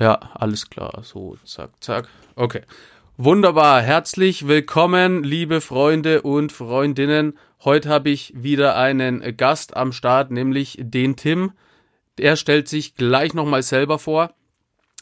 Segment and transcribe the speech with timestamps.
[0.00, 1.02] Ja, alles klar.
[1.02, 2.08] So, zack, zack.
[2.34, 2.62] Okay.
[3.18, 3.82] Wunderbar.
[3.82, 7.36] Herzlich willkommen, liebe Freunde und Freundinnen.
[7.64, 11.52] Heute habe ich wieder einen Gast am Start, nämlich den Tim.
[12.18, 14.32] Er stellt sich gleich nochmal selber vor.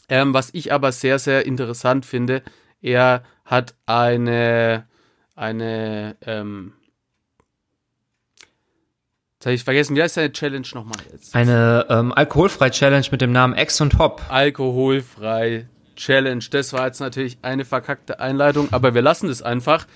[0.09, 2.43] Ähm, was ich aber sehr, sehr interessant finde,
[2.81, 4.85] er hat eine,
[5.37, 6.73] eine, ähm,
[9.39, 11.33] Jetzt habe ich vergessen, wie heißt deine Challenge nochmal jetzt?
[11.33, 14.21] Eine ähm, alkoholfrei Challenge mit dem Namen Ex und Hop.
[14.27, 15.65] Alkoholfrei
[15.95, 16.43] Challenge.
[16.51, 19.87] Das war jetzt natürlich eine verkackte Einleitung, aber wir lassen das einfach.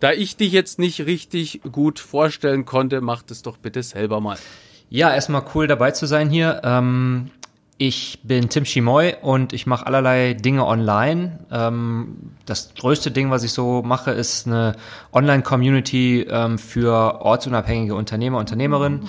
[0.00, 4.36] Da ich dich jetzt nicht richtig gut vorstellen konnte, mach das doch bitte selber mal.
[4.90, 6.60] Ja, erstmal cool dabei zu sein hier.
[6.62, 7.30] Ähm,
[7.82, 11.38] ich bin Tim Schimoy und ich mache allerlei Dinge online.
[11.50, 14.74] Ähm, das größte Ding, was ich so mache, ist eine
[15.14, 19.00] Online-Community ähm, für ortsunabhängige Unternehmer, Unternehmerinnen.
[19.00, 19.06] Mhm.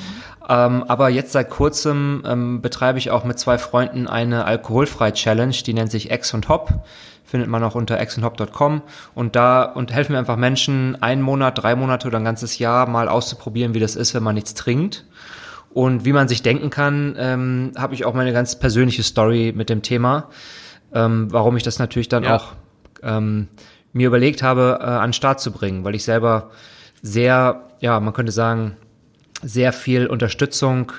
[0.47, 5.91] Aber jetzt seit kurzem ähm, betreibe ich auch mit zwei Freunden eine Alkoholfrei-Challenge, die nennt
[5.91, 6.73] sich X und Hop.
[7.23, 8.81] Findet man auch unter xandhop.com
[9.15, 12.87] und da und helfen wir einfach Menschen, einen Monat, drei Monate oder ein ganzes Jahr
[12.87, 15.05] mal auszuprobieren, wie das ist, wenn man nichts trinkt.
[15.73, 19.69] Und wie man sich denken kann, ähm, habe ich auch meine ganz persönliche Story mit
[19.69, 20.29] dem Thema,
[20.93, 22.35] ähm, warum ich das natürlich dann ja.
[22.35, 22.53] auch
[23.03, 23.47] ähm,
[23.93, 26.51] mir überlegt habe, äh, an den Start zu bringen, weil ich selber
[27.01, 28.75] sehr, ja, man könnte sagen,
[29.41, 30.91] sehr viel Unterstützung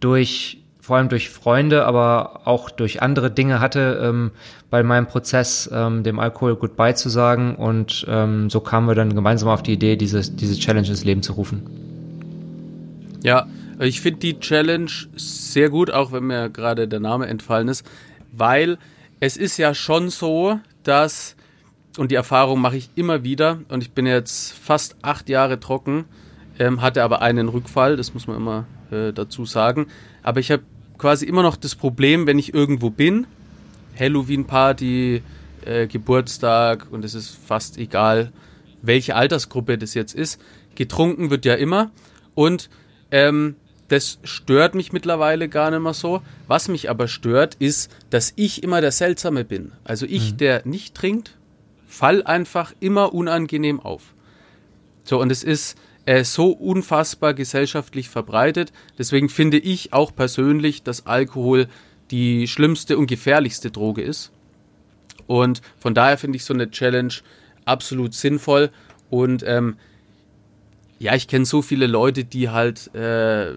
[0.00, 4.32] durch vor allem durch Freunde, aber auch durch andere Dinge hatte, ähm,
[4.68, 7.54] bei meinem Prozess ähm, dem Alkohol Goodbye zu sagen.
[7.54, 11.22] Und ähm, so kamen wir dann gemeinsam auf die Idee, diese, diese Challenge ins Leben
[11.22, 11.62] zu rufen.
[13.22, 13.46] Ja,
[13.80, 17.84] ich finde die Challenge sehr gut, auch wenn mir gerade der Name entfallen ist,
[18.32, 18.78] weil
[19.20, 21.36] es ist ja schon so, dass,
[21.96, 26.04] und die Erfahrung mache ich immer wieder, und ich bin jetzt fast acht Jahre trocken,
[26.58, 29.86] ähm, hatte aber einen Rückfall, das muss man immer äh, dazu sagen.
[30.22, 30.62] Aber ich habe
[30.98, 33.26] quasi immer noch das Problem, wenn ich irgendwo bin,
[33.98, 35.22] Halloween-Party,
[35.64, 38.32] äh, Geburtstag, und es ist fast egal,
[38.82, 40.40] welche Altersgruppe das jetzt ist,
[40.74, 41.90] getrunken wird ja immer.
[42.34, 42.68] Und
[43.10, 43.56] ähm,
[43.88, 46.22] das stört mich mittlerweile gar nicht mehr so.
[46.46, 49.72] Was mich aber stört, ist, dass ich immer der Seltsame bin.
[49.84, 50.36] Also ich, mhm.
[50.38, 51.36] der nicht trinkt,
[51.86, 54.14] fall einfach immer unangenehm auf.
[55.04, 58.72] So, und es ist äh, so unfassbar gesellschaftlich verbreitet.
[58.98, 61.68] Deswegen finde ich auch persönlich, dass Alkohol
[62.10, 64.30] die schlimmste und gefährlichste Droge ist.
[65.26, 67.12] Und von daher finde ich so eine Challenge
[67.64, 68.70] absolut sinnvoll.
[69.10, 69.76] Und ähm,
[70.98, 73.54] ja, ich kenne so viele Leute, die halt äh,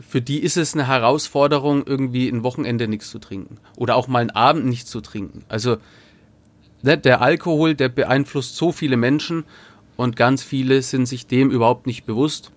[0.00, 3.58] für die ist es eine Herausforderung, irgendwie ein Wochenende nichts zu trinken.
[3.76, 5.44] Oder auch mal einen Abend nichts zu trinken.
[5.48, 5.78] Also
[6.82, 9.44] ne, der Alkohol, der beeinflusst so viele Menschen
[9.96, 12.52] und ganz viele sind sich dem überhaupt nicht bewusst.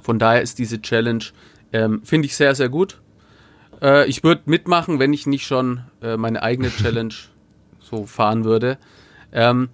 [0.00, 1.24] Von daher ist diese Challenge,
[1.72, 3.00] ähm, finde ich sehr, sehr gut.
[3.80, 7.14] Äh, ich würde mitmachen, wenn ich nicht schon äh, meine eigene Challenge
[7.80, 8.78] so fahren würde.
[9.32, 9.68] Ähm,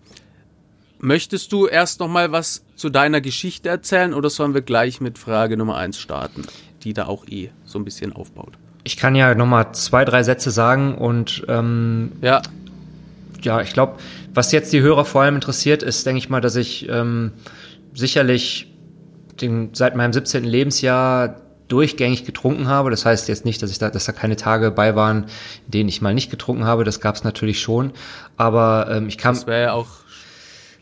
[0.99, 5.19] möchtest du erst noch mal was zu deiner Geschichte erzählen oder sollen wir gleich mit
[5.19, 6.43] Frage Nummer eins starten?
[6.85, 8.53] Die da auch eh so ein bisschen aufbaut.
[8.85, 12.43] Ich kann ja nochmal zwei, drei Sätze sagen und ähm, ja.
[13.43, 13.95] ja, ich glaube,
[14.33, 17.33] was jetzt die Hörer vor allem interessiert, ist, denke ich mal, dass ich ähm,
[17.95, 18.73] sicherlich
[19.41, 20.45] den, seit meinem 17.
[20.45, 22.91] Lebensjahr durchgängig getrunken habe.
[22.91, 25.25] Das heißt jetzt nicht, dass ich da, dass da keine Tage bei waren,
[25.67, 26.85] in denen ich mal nicht getrunken habe.
[26.85, 27.93] Das gab es natürlich schon.
[28.37, 29.35] Aber ähm, ich kam.
[29.35, 29.89] Das wäre ja auch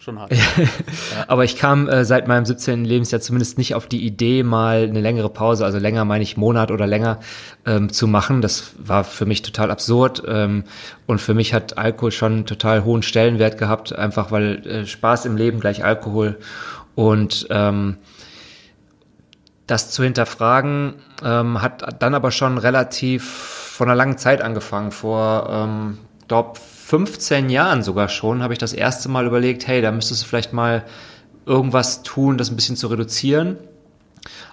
[0.07, 0.33] schon hart.
[1.27, 2.85] Aber ich kam äh, seit meinem 17.
[2.85, 6.71] Lebensjahr zumindest nicht auf die Idee, mal eine längere Pause, also länger meine ich Monat
[6.71, 7.19] oder länger,
[7.67, 8.41] ähm, zu machen.
[8.41, 10.23] Das war für mich total absurd.
[10.27, 10.65] Ähm,
[11.07, 15.27] und für mich hat Alkohol schon einen total hohen Stellenwert gehabt, einfach weil äh, Spaß
[15.27, 16.39] im Leben gleich Alkohol.
[16.95, 17.97] Und ähm,
[19.67, 25.49] das zu hinterfragen, ähm, hat dann aber schon relativ von einer langen Zeit angefangen, vor,
[25.51, 30.23] ähm, glaube 15 Jahren sogar schon, habe ich das erste Mal überlegt, hey, da müsstest
[30.23, 30.85] du vielleicht mal
[31.45, 33.57] irgendwas tun, das ein bisschen zu reduzieren.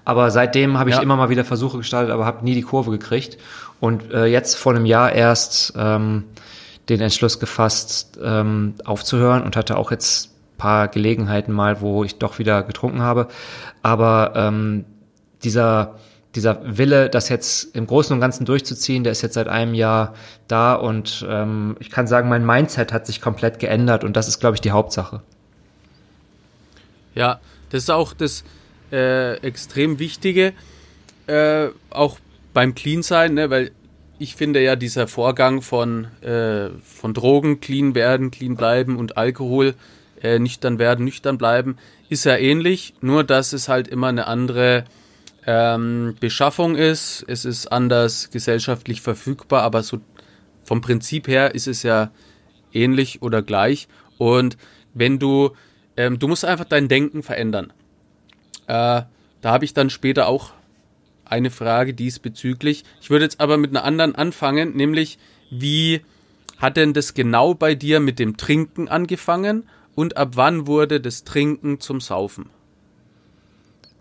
[0.04, 1.04] Aber seitdem habe ich ja.
[1.04, 3.38] immer mal wieder Versuche gestartet, aber habe nie die Kurve gekriegt.
[3.80, 6.24] Und äh, jetzt vor einem Jahr erst ähm,
[6.90, 12.40] den Entschluss gefasst, ähm, aufzuhören und hatte auch jetzt paar Gelegenheiten mal, wo ich doch
[12.40, 13.28] wieder getrunken habe.
[13.84, 14.86] Aber ähm,
[15.44, 16.00] dieser
[16.36, 20.16] dieser Wille, das jetzt im Großen und Ganzen durchzuziehen, der ist jetzt seit einem Jahr
[20.48, 24.40] da und ähm, ich kann sagen, mein Mindset hat sich komplett geändert und das ist,
[24.40, 25.22] glaube ich, die Hauptsache.
[27.16, 27.40] Ja,
[27.70, 28.44] das ist auch das
[28.92, 30.54] äh, extrem Wichtige,
[31.28, 32.18] äh, auch
[32.54, 33.72] beim Clean sein, ne, weil
[34.20, 39.76] ich finde ja dieser Vorgang von, äh, von Drogen, clean werden, clean bleiben und Alkohol,
[40.22, 41.78] äh, nüchtern werden, nüchtern bleiben,
[42.10, 44.86] ist ja ähnlich, nur dass es halt immer eine andere
[45.46, 47.24] ähm, Beschaffung ist.
[47.28, 50.00] Es ist anders gesellschaftlich verfügbar, aber so
[50.64, 52.12] vom Prinzip her ist es ja
[52.72, 53.88] ähnlich oder gleich.
[54.18, 54.58] Und
[54.94, 55.52] wenn du,
[55.98, 57.74] ähm, du musst einfach dein Denken verändern.
[58.68, 59.04] Äh,
[59.42, 60.54] da habe ich dann später auch
[61.26, 62.84] eine Frage diesbezüglich.
[63.02, 65.18] Ich würde jetzt aber mit einer anderen anfangen, nämlich
[65.50, 66.02] wie
[66.58, 71.24] hat denn das genau bei dir mit dem Trinken angefangen und ab wann wurde das
[71.24, 72.50] Trinken zum Saufen?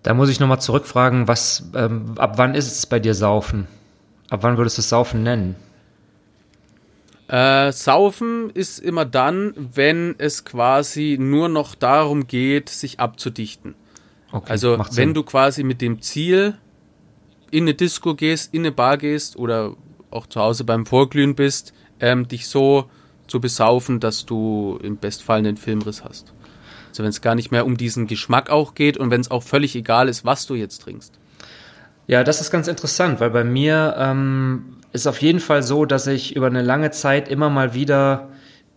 [0.02, 3.68] Da muss ich nochmal zurückfragen, was, ähm, ab wann ist es bei dir Saufen?
[4.30, 5.54] Ab wann würdest du es Saufen nennen?
[7.28, 13.74] Äh, Saufen ist immer dann, wenn es quasi nur noch darum geht, sich abzudichten.
[14.32, 16.58] Okay, also wenn du quasi mit dem Ziel
[17.50, 19.76] in eine Disco gehst, in eine Bar gehst oder
[20.10, 22.86] auch zu Hause beim Vorglühen bist, ähm, dich so
[23.28, 26.32] zu besaufen, dass du im Bestfall einen Filmriss hast.
[26.92, 29.42] Also wenn es gar nicht mehr um diesen Geschmack auch geht und wenn es auch
[29.42, 31.18] völlig egal ist, was du jetzt trinkst.
[32.06, 36.06] Ja, das ist ganz interessant, weil bei mir ähm, ist auf jeden Fall so, dass
[36.06, 38.28] ich über eine lange Zeit immer mal wieder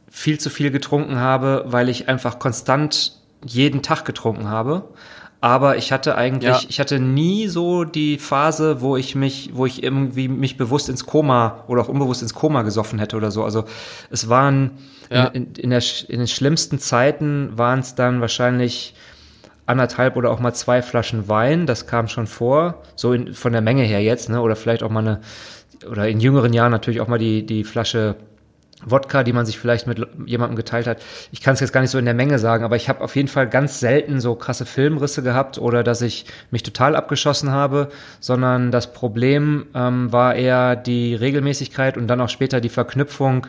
[0.10, 4.88] viel zu viel getrunken habe, weil ich einfach konstant jeden Tag getrunken habe
[5.42, 6.68] aber ich hatte eigentlich, ja.
[6.68, 11.06] ich hatte nie so die Phase, wo ich mich, wo ich irgendwie mich bewusst ins
[11.06, 13.44] Koma oder auch unbewusst ins Koma gesoffen hätte oder so.
[13.44, 13.66] Also
[14.10, 14.72] es waren
[15.12, 15.26] ja.
[15.28, 18.96] in, in, der, in den schlimmsten Zeiten waren es dann wahrscheinlich
[19.66, 21.66] anderthalb oder auch mal zwei Flaschen Wein.
[21.66, 24.42] Das kam schon vor, so in, von der Menge her jetzt, ne?
[24.42, 25.22] Oder vielleicht auch mal eine
[25.90, 28.16] oder in jüngeren Jahren natürlich auch mal die die Flasche
[28.84, 31.02] Wodka, die man sich vielleicht mit jemandem geteilt hat.
[31.32, 33.16] Ich kann es jetzt gar nicht so in der Menge sagen, aber ich habe auf
[33.16, 37.90] jeden Fall ganz selten so krasse Filmrisse gehabt oder dass ich mich total abgeschossen habe,
[38.20, 43.48] sondern das Problem ähm, war eher die Regelmäßigkeit und dann auch später die Verknüpfung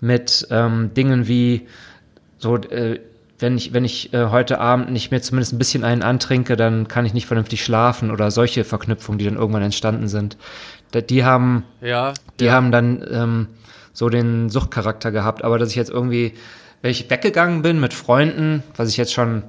[0.00, 1.66] mit ähm, Dingen wie
[2.38, 3.00] so äh,
[3.40, 6.88] wenn ich, wenn ich äh, heute Abend nicht mehr zumindest ein bisschen einen antrinke, dann
[6.88, 10.36] kann ich nicht vernünftig schlafen oder solche Verknüpfungen, die dann irgendwann entstanden sind.
[10.92, 12.52] Die haben, ja, die ja.
[12.52, 13.46] haben dann ähm,
[13.98, 15.42] so den Suchtcharakter gehabt.
[15.42, 16.34] Aber dass ich jetzt irgendwie,
[16.82, 19.42] wenn ich weggegangen bin mit Freunden, was ich jetzt schon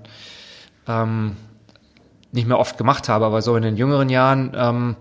[0.88, 1.36] ähm,
[2.32, 4.96] nicht mehr oft gemacht habe, aber so in den jüngeren Jahren, ähm,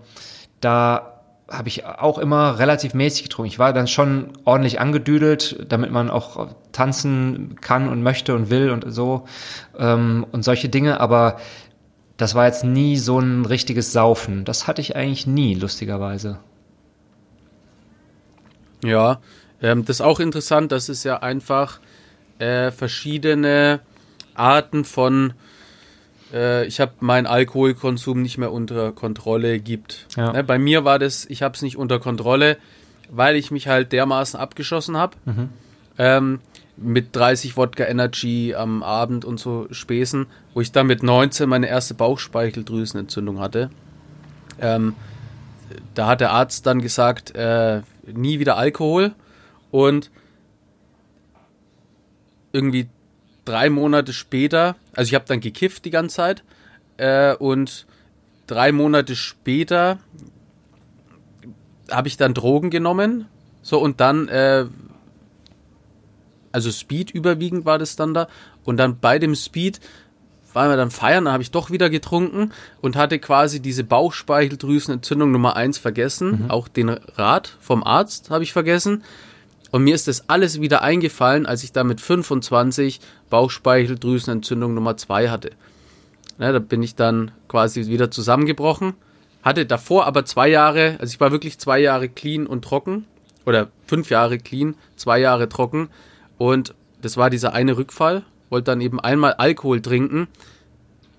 [0.61, 3.47] da habe ich auch immer relativ mäßig getrunken.
[3.47, 8.69] Ich war dann schon ordentlich angedüdelt, damit man auch tanzen kann und möchte und will
[8.69, 9.25] und so
[9.79, 10.99] ähm, und solche Dinge.
[10.99, 11.37] Aber
[12.17, 14.45] das war jetzt nie so ein richtiges Saufen.
[14.45, 16.37] Das hatte ich eigentlich nie, lustigerweise.
[18.83, 19.19] Ja,
[19.61, 21.79] ähm, das ist auch interessant, dass es ja einfach
[22.39, 23.81] äh, verschiedene
[24.35, 25.33] Arten von
[26.33, 30.07] äh, ich habe meinen Alkoholkonsum nicht mehr unter Kontrolle gibt.
[30.15, 30.31] Ja.
[30.33, 32.57] Ne, bei mir war das, ich habe es nicht unter Kontrolle,
[33.09, 35.17] weil ich mich halt dermaßen abgeschossen habe.
[35.25, 35.49] Mhm.
[35.97, 36.39] Ähm,
[36.77, 41.67] mit 30 Wodka Energy am Abend und so Späßen, wo ich dann mit 19 meine
[41.67, 43.69] erste Bauchspeicheldrüsenentzündung hatte.
[44.61, 44.95] Ähm,
[45.93, 49.11] da hat der Arzt dann gesagt, äh, nie wieder Alkohol.
[49.71, 50.11] Und
[52.51, 52.89] irgendwie
[53.45, 56.43] drei Monate später, also ich habe dann gekifft die ganze Zeit
[56.97, 57.85] äh, und
[58.47, 59.99] drei Monate später
[61.91, 63.25] habe ich dann Drogen genommen,
[63.61, 64.65] so und dann, äh,
[66.51, 68.27] also Speed überwiegend war das dann da.
[68.63, 69.79] Und dann bei dem Speed
[70.53, 72.51] waren wir dann feiern, dann habe ich doch wieder getrunken
[72.81, 76.51] und hatte quasi diese Bauchspeicheldrüsenentzündung Nummer eins vergessen, mhm.
[76.51, 79.03] auch den Rat vom Arzt habe ich vergessen
[79.71, 82.99] und mir ist das alles wieder eingefallen, als ich da mit 25
[83.29, 85.51] Bauchspeicheldrüsenentzündung Nummer 2 hatte.
[86.39, 88.93] Ja, da bin ich dann quasi wieder zusammengebrochen.
[89.43, 93.05] Hatte davor aber zwei Jahre, also ich war wirklich zwei Jahre clean und trocken.
[93.45, 95.89] Oder fünf Jahre clean, zwei Jahre trocken.
[96.37, 98.23] Und das war dieser eine Rückfall.
[98.49, 100.27] Wollte dann eben einmal Alkohol trinken.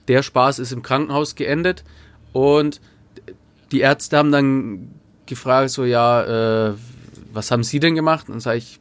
[0.09, 1.85] Der Spaß ist im Krankenhaus geendet.
[2.33, 2.81] Und
[3.73, 4.91] die Ärzte haben dann
[5.27, 6.75] gefragt, so ja, äh,
[7.33, 8.29] was haben Sie denn gemacht?
[8.29, 8.79] Und dann sage ich,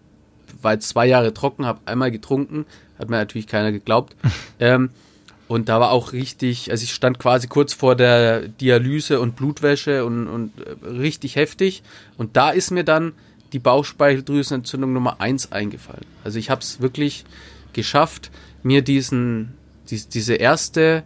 [0.61, 2.65] war jetzt zwei Jahre trocken, habe einmal getrunken,
[2.97, 4.15] hat mir natürlich keiner geglaubt.
[4.59, 4.89] ähm,
[5.47, 10.05] und da war auch richtig, also ich stand quasi kurz vor der Dialyse und Blutwäsche
[10.05, 11.81] und, und äh, richtig heftig.
[12.17, 13.13] Und da ist mir dann
[13.51, 16.05] die Bauchspeicheldrüsenentzündung Nummer eins eingefallen.
[16.23, 17.25] Also ich habe es wirklich
[17.73, 18.29] geschafft,
[18.61, 19.55] mir diesen,
[19.89, 21.03] die, diese erste,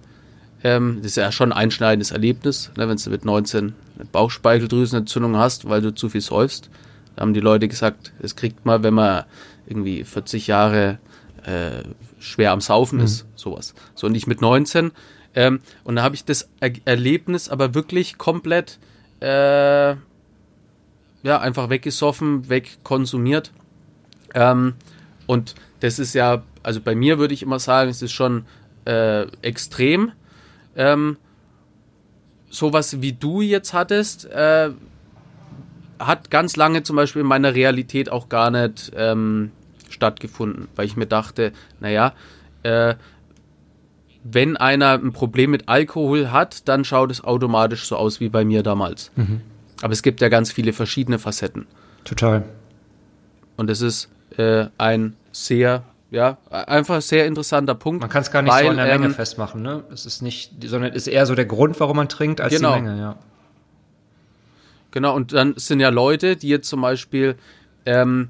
[0.63, 5.37] ähm, das ist ja schon ein einschneidendes Erlebnis, ne, wenn du mit 19 eine Bauchspeicheldrüsenentzündung
[5.37, 6.69] hast, weil du zu viel säufst.
[7.15, 9.25] Da haben die Leute gesagt, es kriegt man, wenn man
[9.67, 10.99] irgendwie 40 Jahre
[11.45, 11.83] äh,
[12.19, 13.05] schwer am Saufen mhm.
[13.05, 13.73] ist, sowas.
[13.95, 14.91] So und ich mit 19.
[15.35, 18.79] Ähm, und da habe ich das er Erlebnis aber wirklich komplett
[19.19, 19.95] äh,
[21.23, 23.51] ja, einfach weggesoffen, wegkonsumiert.
[24.33, 24.75] Ähm,
[25.25, 28.45] und das ist ja, also bei mir würde ich immer sagen, es ist schon
[28.85, 30.11] äh, extrem.
[30.75, 31.17] Ähm,
[32.49, 34.71] sowas wie du jetzt hattest, äh,
[36.07, 39.51] hat ganz lange zum Beispiel in meiner Realität auch gar nicht ähm,
[39.89, 42.13] stattgefunden, weil ich mir dachte, naja,
[42.63, 42.95] äh,
[44.23, 48.45] wenn einer ein Problem mit Alkohol hat, dann schaut es automatisch so aus wie bei
[48.45, 49.11] mir damals.
[49.15, 49.41] Mhm.
[49.81, 51.67] Aber es gibt ja ganz viele verschiedene Facetten.
[52.05, 52.43] Total.
[53.57, 58.01] Und es ist äh, ein sehr, ja, einfach sehr interessanter Punkt.
[58.01, 59.83] Man kann es gar nicht weil, so an der Menge ähm, festmachen, ne?
[59.91, 62.75] Es ist nicht, sondern es ist eher so der Grund, warum man trinkt, als genau.
[62.75, 63.15] die Menge, ja.
[64.93, 67.35] Genau, und dann sind ja Leute, die jetzt zum Beispiel,
[67.87, 68.29] ähm,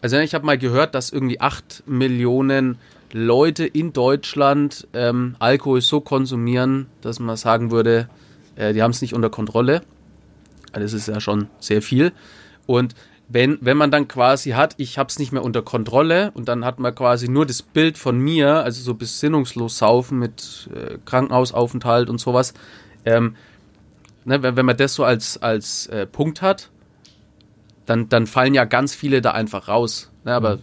[0.00, 2.78] also ich habe mal gehört, dass irgendwie acht Millionen
[3.12, 8.08] Leute in Deutschland ähm, Alkohol so konsumieren, dass man sagen würde,
[8.56, 9.82] äh, die haben es nicht unter Kontrolle.
[10.72, 12.10] Das ist ja schon sehr viel.
[12.66, 12.96] Und
[13.28, 16.64] wenn, wenn man dann quasi hat, ich habe es nicht mehr unter Kontrolle und dann
[16.64, 22.10] hat man quasi nur das Bild von mir, also so besinnungslos saufen mit äh, Krankenhausaufenthalt
[22.10, 22.52] und sowas,
[23.04, 23.36] ähm,
[24.28, 26.70] ne, wenn, man das so als, als äh, Punkt hat,
[27.86, 30.12] dann, dann fallen ja ganz viele da einfach raus.
[30.24, 30.62] Ne, aber mhm.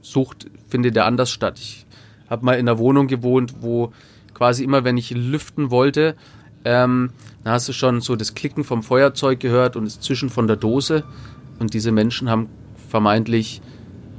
[0.00, 1.58] Sucht findet ja anders statt.
[1.58, 1.86] Ich
[2.30, 3.92] habe mal in einer Wohnung gewohnt, wo
[4.32, 6.16] quasi immer, wenn ich lüften wollte,
[6.64, 7.10] ähm,
[7.44, 10.56] dann hast du schon so das Klicken vom Feuerzeug gehört und das Zischen von der
[10.56, 11.04] Dose.
[11.58, 12.48] Und diese Menschen haben
[12.88, 13.60] vermeintlich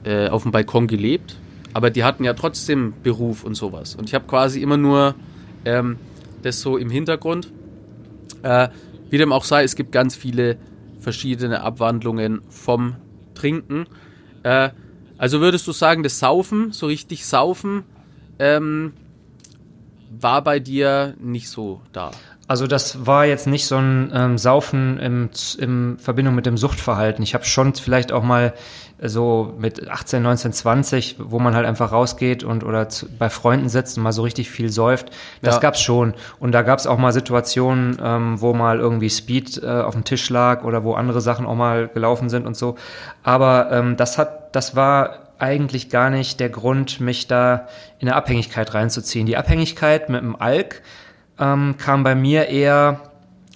[0.04, 1.38] äh, auf dem Balkon gelebt,
[1.74, 3.96] aber die hatten ja trotzdem Beruf und sowas.
[3.96, 5.16] Und ich habe quasi immer nur
[5.66, 5.98] ähm,
[6.42, 7.52] das so im Hintergrund.
[8.44, 8.70] Äh,
[9.10, 10.58] wie dem auch sei, es gibt ganz viele
[11.00, 12.96] verschiedene Abwandlungen vom
[13.34, 13.88] Trinken.
[14.44, 14.70] Äh,
[15.18, 17.84] also würdest du sagen, das Saufen, so richtig Saufen,
[18.40, 18.94] ähm,
[20.10, 22.12] war bei dir nicht so da?
[22.54, 27.24] Also das war jetzt nicht so ein ähm, Saufen im, im Verbindung mit dem Suchtverhalten.
[27.24, 28.54] Ich habe schon vielleicht auch mal
[29.02, 33.70] so mit 18, 19, 20, wo man halt einfach rausgeht und oder zu, bei Freunden
[33.70, 35.10] sitzt und mal so richtig viel säuft.
[35.42, 35.62] Das ja.
[35.62, 36.14] gab's schon.
[36.40, 40.30] Und da gab's auch mal Situationen, ähm, wo mal irgendwie Speed äh, auf dem Tisch
[40.30, 42.76] lag oder wo andere Sachen auch mal gelaufen sind und so.
[43.24, 47.68] Aber ähm, das hat, das war eigentlich gar nicht der Grund, mich da
[47.98, 49.26] in eine Abhängigkeit reinzuziehen.
[49.26, 50.84] Die Abhängigkeit mit dem Alk
[51.40, 53.02] ähm, kam bei mir eher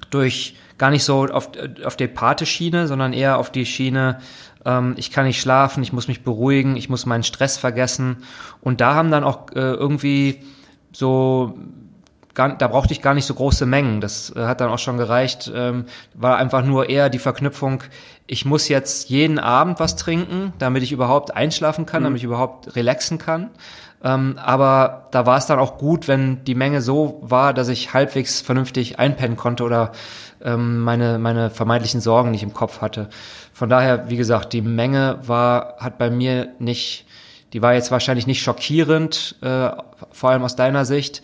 [0.10, 1.50] durch gar nicht so auf,
[1.84, 4.20] auf die Pate-Schiene, sondern eher auf die Schiene,
[4.66, 8.18] ähm, ich kann nicht schlafen, ich muss mich beruhigen, ich muss meinen Stress vergessen.
[8.62, 10.42] Und da haben dann auch äh, irgendwie
[10.92, 11.58] so
[12.38, 14.00] Gar, da brauchte ich gar nicht so große Mengen.
[14.00, 15.52] Das äh, hat dann auch schon gereicht.
[15.56, 17.82] Ähm, war einfach nur eher die Verknüpfung,
[18.28, 22.04] ich muss jetzt jeden Abend was trinken, damit ich überhaupt einschlafen kann, mhm.
[22.04, 23.50] damit ich überhaupt relaxen kann.
[24.08, 27.94] Ähm, aber da war es dann auch gut, wenn die Menge so war, dass ich
[27.94, 29.92] halbwegs vernünftig einpennen konnte oder
[30.42, 33.10] ähm, meine, meine vermeintlichen Sorgen nicht im Kopf hatte.
[33.52, 37.06] Von daher, wie gesagt, die Menge war, hat bei mir nicht,
[37.52, 39.72] die war jetzt wahrscheinlich nicht schockierend, äh,
[40.12, 41.22] vor allem aus deiner Sicht,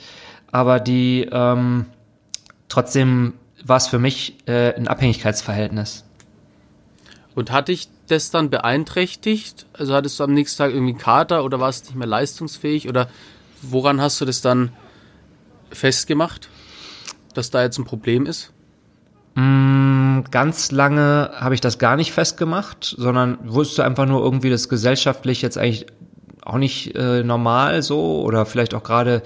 [0.51, 1.85] aber die ähm,
[2.67, 6.02] trotzdem war es für mich äh, ein Abhängigkeitsverhältnis.
[7.35, 9.65] Und hatte ich das dann beeinträchtigt?
[9.73, 12.87] Also hattest du am nächsten Tag irgendwie Kater oder warst nicht mehr leistungsfähig?
[12.87, 13.09] Oder
[13.61, 14.71] woran hast du das dann
[15.71, 16.49] festgemacht,
[17.33, 18.51] dass da jetzt ein Problem ist?
[19.35, 24.69] Mm, ganz lange habe ich das gar nicht festgemacht, sondern wusste einfach nur irgendwie, das
[24.69, 25.87] gesellschaftlich jetzt eigentlich
[26.43, 29.23] auch nicht äh, normal so oder vielleicht auch gerade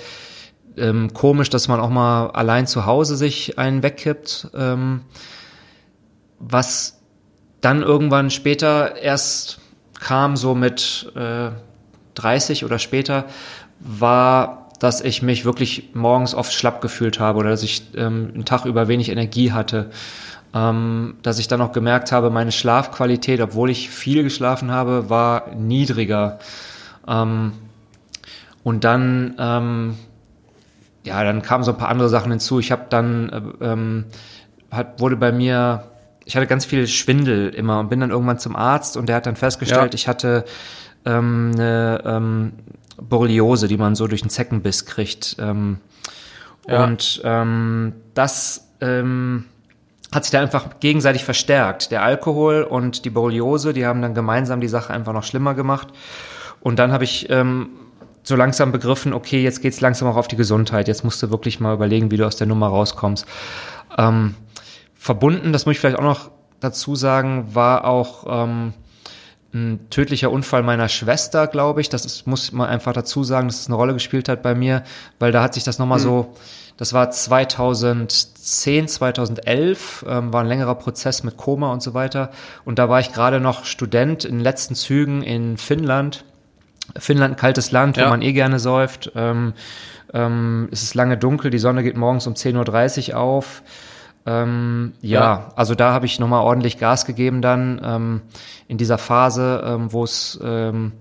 [0.78, 4.52] ähm, komisch, dass man auch mal allein zu Hause sich einen wegkippt.
[4.54, 5.02] Ähm,
[6.40, 6.97] was
[7.62, 9.60] dann irgendwann später erst
[10.00, 11.50] kam, so mit äh,
[12.16, 13.26] 30 oder später,
[13.80, 18.46] war, dass ich mich wirklich morgens oft schlapp gefühlt habe oder dass ich ähm, einen
[18.46, 19.90] Tag über wenig Energie hatte.
[20.54, 25.54] Ähm, dass ich dann auch gemerkt habe, meine Schlafqualität, obwohl ich viel geschlafen habe, war
[25.56, 26.40] niedriger.
[27.08, 27.52] Ähm,
[28.64, 29.98] und dann, ähm,
[31.04, 32.60] ja, dann kamen so ein paar andere Sachen hinzu.
[32.60, 33.30] Ich habe dann,
[33.62, 34.06] äh, ähm,
[34.72, 35.84] hat, wurde bei mir
[36.28, 39.26] ich hatte ganz viel Schwindel immer und bin dann irgendwann zum Arzt und der hat
[39.26, 39.96] dann festgestellt, ja.
[39.96, 40.44] ich hatte
[41.06, 42.54] ähm, eine ähm,
[43.02, 45.38] Borreliose, die man so durch einen Zeckenbiss kriegt.
[45.40, 45.78] Ähm,
[46.68, 46.84] ja.
[46.84, 49.46] Und ähm, das ähm,
[50.12, 51.92] hat sich dann einfach gegenseitig verstärkt.
[51.92, 55.88] Der Alkohol und die Borreliose, die haben dann gemeinsam die Sache einfach noch schlimmer gemacht.
[56.60, 57.70] Und dann habe ich ähm,
[58.24, 60.90] so langsam begriffen, okay, jetzt geht's langsam auch auf die Gesundheit.
[60.90, 63.26] Jetzt musst du wirklich mal überlegen, wie du aus der Nummer rauskommst.
[63.98, 64.36] Ähm,
[64.98, 68.74] verbunden, das muss ich vielleicht auch noch dazu sagen, war auch ähm,
[69.54, 71.90] ein tödlicher Unfall meiner Schwester, glaube ich.
[71.90, 74.84] Das ist, muss man einfach dazu sagen, dass es eine Rolle gespielt hat bei mir,
[75.20, 76.04] weil da hat sich das nochmal mhm.
[76.04, 76.36] so,
[76.78, 82.32] das war 2010, 2011, ähm, war ein längerer Prozess mit Koma und so weiter.
[82.66, 86.24] Und da war ich gerade noch Student in den letzten Zügen in Finnland.
[86.98, 88.06] Finnland, ein kaltes Land, ja.
[88.06, 89.12] wo man eh gerne säuft.
[89.16, 89.54] Ähm,
[90.14, 93.64] ähm, es ist lange dunkel, die Sonne geht morgens um 10.30 Uhr auf.
[94.28, 98.22] Ähm, ja, ja, also da habe ich nochmal ordentlich Gas gegeben dann ähm,
[98.68, 100.92] in dieser Phase, ähm, wo es ähm,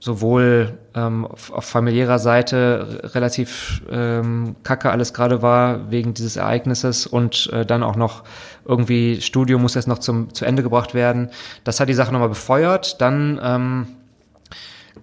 [0.00, 7.06] sowohl ähm, auf, auf familiärer Seite relativ ähm, kacke alles gerade war wegen dieses Ereignisses
[7.06, 8.24] und äh, dann auch noch
[8.64, 11.28] irgendwie Studium muss jetzt noch zum, zu Ende gebracht werden.
[11.64, 13.02] Das hat die Sache nochmal befeuert.
[13.02, 13.86] Dann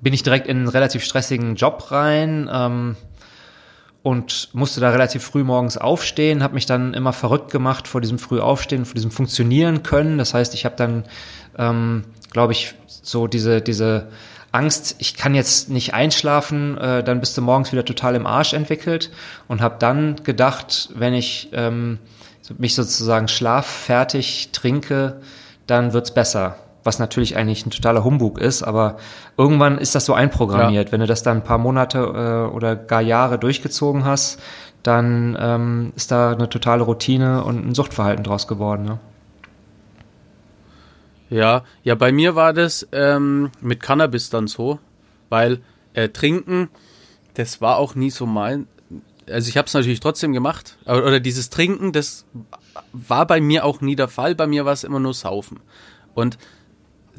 [0.02, 2.48] bin ich direkt in einen relativ stressigen Job rein.
[4.06, 8.20] Und musste da relativ früh morgens aufstehen, habe mich dann immer verrückt gemacht vor diesem
[8.20, 10.20] früh aufstehen, vor diesem funktionieren können.
[10.20, 11.06] Das heißt, ich habe dann,
[11.58, 14.10] ähm, glaube ich, so diese diese
[14.52, 18.54] Angst, ich kann jetzt nicht einschlafen, äh, dann bist du morgens wieder total im Arsch
[18.54, 19.10] entwickelt
[19.48, 21.98] und habe dann gedacht, wenn ich ähm,
[22.60, 25.20] mich sozusagen schlaffertig trinke,
[25.66, 28.98] dann wird's besser was natürlich eigentlich ein totaler Humbug ist, aber
[29.38, 30.88] irgendwann ist das so einprogrammiert.
[30.88, 30.92] Ja.
[30.92, 34.40] Wenn du das dann ein paar Monate äh, oder gar Jahre durchgezogen hast,
[34.84, 38.86] dann ähm, ist da eine totale Routine und ein Suchtverhalten draus geworden.
[38.86, 39.00] Ne?
[41.32, 44.78] Ja, ja, bei mir war das ähm, mit Cannabis dann so,
[45.30, 45.62] weil
[45.94, 46.70] äh, Trinken,
[47.34, 48.68] das war auch nie so mein.
[49.28, 52.26] Also ich habe es natürlich trotzdem gemacht, oder dieses Trinken, das
[52.94, 54.36] war bei mir auch nie der Fall.
[54.36, 55.62] Bei mir war es immer nur Saufen.
[56.14, 56.38] Und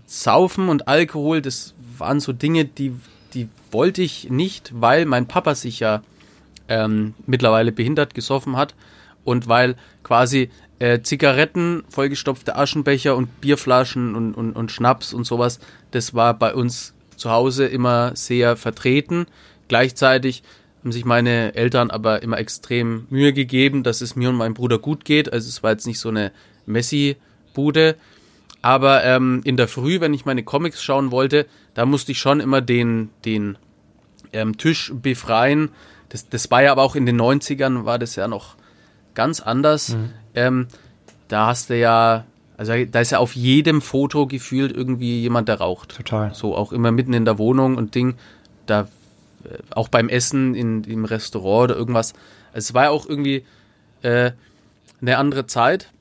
[0.07, 2.95] Saufen und Alkohol, das waren so Dinge, die,
[3.35, 6.03] die wollte ich nicht, weil mein Papa sich ja
[6.69, 8.75] ähm, mittlerweile behindert gesoffen hat
[9.25, 15.59] und weil quasi äh, Zigaretten, vollgestopfte Aschenbecher und Bierflaschen und, und, und Schnaps und sowas,
[15.91, 19.27] das war bei uns zu Hause immer sehr vertreten.
[19.69, 20.43] Gleichzeitig
[20.81, 24.79] haben sich meine Eltern aber immer extrem Mühe gegeben, dass es mir und meinem Bruder
[24.79, 25.33] gut geht.
[25.33, 26.31] Also es war jetzt nicht so eine
[26.67, 27.97] Messi-Bude.
[28.67, 32.41] Aber ähm, in der Früh, wenn ich meine Comics schauen wollte, da musste ich schon
[32.41, 33.59] immer den, den
[34.33, 35.69] ähm, Tisch befreien.
[36.09, 38.57] Das, das war ja aber auch in den 90ern, war das ja noch
[39.15, 39.91] ganz anders.
[39.91, 40.11] Mhm.
[40.35, 40.67] Ähm,
[41.29, 42.25] da hast du ja,
[42.57, 45.95] also da ist ja auf jedem Foto gefühlt irgendwie jemand, der raucht.
[45.97, 46.35] Total.
[46.35, 48.17] So auch immer mitten in der Wohnung und Ding.
[48.67, 48.89] Da
[49.45, 52.15] äh, auch beim Essen in, im Restaurant oder irgendwas.
[52.53, 53.45] Also es war ja auch irgendwie
[54.03, 54.33] äh,
[55.01, 55.93] eine andere Zeit.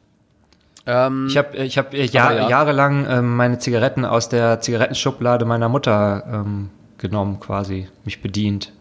[0.88, 2.50] Ähm, ich habe ich hab Jahr, ja.
[2.50, 8.72] jahrelang ähm, meine Zigaretten aus der Zigarettenschublade meiner Mutter ähm, genommen, quasi, mich bedient.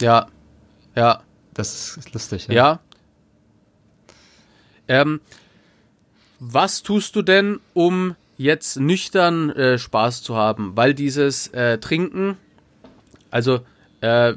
[0.00, 0.26] Ja,
[0.94, 1.20] ja.
[1.54, 2.48] Das ist lustig.
[2.48, 2.54] Ja.
[2.54, 2.80] ja.
[4.88, 5.20] Ähm,
[6.38, 10.72] was tust du denn, um jetzt nüchtern äh, Spaß zu haben?
[10.74, 12.36] Weil dieses äh, Trinken,
[13.30, 13.60] also
[14.02, 14.34] äh,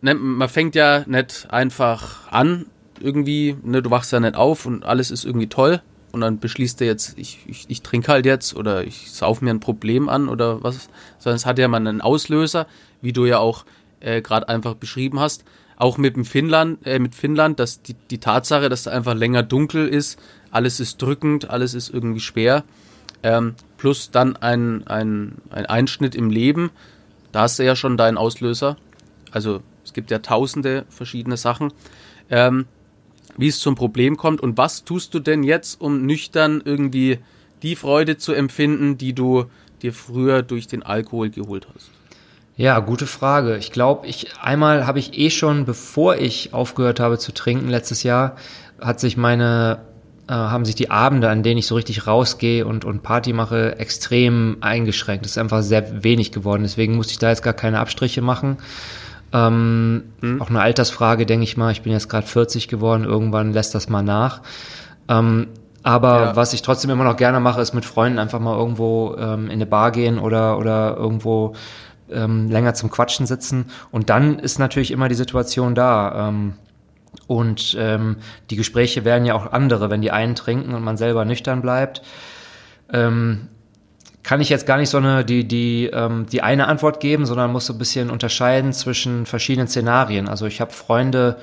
[0.00, 2.66] ne, man fängt ja nicht einfach an,
[3.00, 6.80] irgendwie, ne, du wachst ja nicht auf und alles ist irgendwie toll, und dann beschließt
[6.82, 10.28] er jetzt, ich, ich, ich trinke halt jetzt oder ich sauf mir ein Problem an
[10.28, 12.66] oder was, sondern es hat ja mal einen Auslöser,
[13.00, 13.64] wie du ja auch
[14.00, 15.44] äh, gerade einfach beschrieben hast.
[15.76, 19.42] Auch mit dem Finnland, äh, mit Finnland, dass die, die Tatsache, dass es einfach länger
[19.42, 20.18] dunkel ist,
[20.50, 22.64] alles ist drückend, alles ist irgendwie schwer,
[23.22, 26.70] ähm, plus dann ein, ein, ein Einschnitt im Leben,
[27.32, 28.76] da hast du ja schon deinen Auslöser.
[29.30, 31.72] Also es gibt ja tausende verschiedene Sachen.
[32.30, 32.66] Ähm,
[33.36, 37.18] wie es zum Problem kommt und was tust du denn jetzt, um nüchtern irgendwie
[37.62, 39.46] die Freude zu empfinden, die du
[39.82, 41.90] dir früher durch den Alkohol geholt hast?
[42.56, 43.56] Ja, gute Frage.
[43.56, 48.02] Ich glaube, ich einmal habe ich eh schon, bevor ich aufgehört habe zu trinken letztes
[48.02, 48.36] Jahr,
[48.78, 49.80] hat sich meine
[50.28, 53.78] äh, haben sich die Abende, an denen ich so richtig rausgehe und, und Party mache,
[53.78, 55.26] extrem eingeschränkt.
[55.26, 56.62] Es ist einfach sehr wenig geworden.
[56.62, 58.58] Deswegen musste ich da jetzt gar keine Abstriche machen.
[59.32, 60.42] Ähm, mhm.
[60.42, 61.72] Auch eine Altersfrage, denke ich mal.
[61.72, 64.42] Ich bin jetzt gerade 40 geworden, irgendwann lässt das mal nach.
[65.08, 65.48] Ähm,
[65.82, 66.36] aber ja.
[66.36, 69.52] was ich trotzdem immer noch gerne mache, ist mit Freunden einfach mal irgendwo ähm, in
[69.52, 71.54] eine Bar gehen oder, oder irgendwo
[72.10, 73.66] ähm, länger zum Quatschen sitzen.
[73.90, 76.28] Und dann ist natürlich immer die Situation da.
[76.28, 76.54] Ähm,
[77.26, 78.16] und ähm,
[78.50, 82.02] die Gespräche werden ja auch andere, wenn die einen trinken und man selber nüchtern bleibt.
[82.92, 83.48] Ähm,
[84.22, 87.50] kann ich jetzt gar nicht so eine, die, die, ähm, die eine Antwort geben, sondern
[87.50, 90.28] muss so ein bisschen unterscheiden zwischen verschiedenen Szenarien.
[90.28, 91.38] Also ich habe Freunde,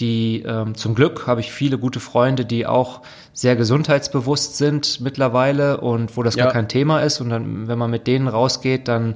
[0.00, 5.80] die ähm, zum Glück habe ich viele gute Freunde, die auch sehr gesundheitsbewusst sind mittlerweile
[5.80, 6.44] und wo das ja.
[6.44, 7.20] gar kein Thema ist.
[7.20, 9.14] Und dann, wenn man mit denen rausgeht, dann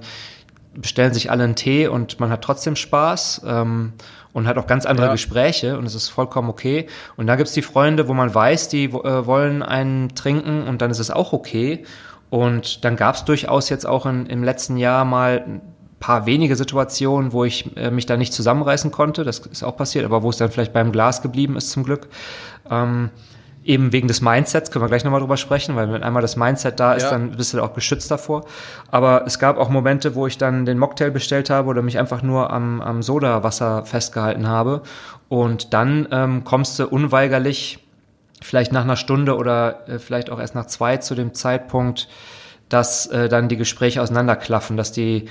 [0.74, 3.94] bestellen sich alle einen Tee und man hat trotzdem Spaß ähm,
[4.32, 5.12] und hat auch ganz andere ja.
[5.12, 6.86] Gespräche und es ist vollkommen okay.
[7.16, 10.92] Und da gibt's die Freunde, wo man weiß, die äh, wollen einen trinken und dann
[10.92, 11.84] ist es auch okay.
[12.30, 15.60] Und dann gab es durchaus jetzt auch in, im letzten Jahr mal ein
[16.00, 19.24] paar wenige Situationen, wo ich äh, mich da nicht zusammenreißen konnte.
[19.24, 22.08] Das ist auch passiert, aber wo es dann vielleicht beim Glas geblieben ist zum Glück.
[22.70, 23.10] Ähm,
[23.64, 26.80] eben wegen des Mindsets, können wir gleich nochmal drüber sprechen, weil wenn einmal das Mindset
[26.80, 27.10] da ist, ja.
[27.10, 28.46] dann bist du auch geschützt davor.
[28.90, 32.22] Aber es gab auch Momente, wo ich dann den Mocktail bestellt habe oder mich einfach
[32.22, 34.82] nur am, am Sodawasser festgehalten habe.
[35.28, 37.87] Und dann ähm, kommst du unweigerlich
[38.42, 42.08] vielleicht nach einer Stunde oder äh, vielleicht auch erst nach zwei zu dem Zeitpunkt,
[42.68, 45.28] dass äh, dann die Gespräche auseinanderklaffen, dass die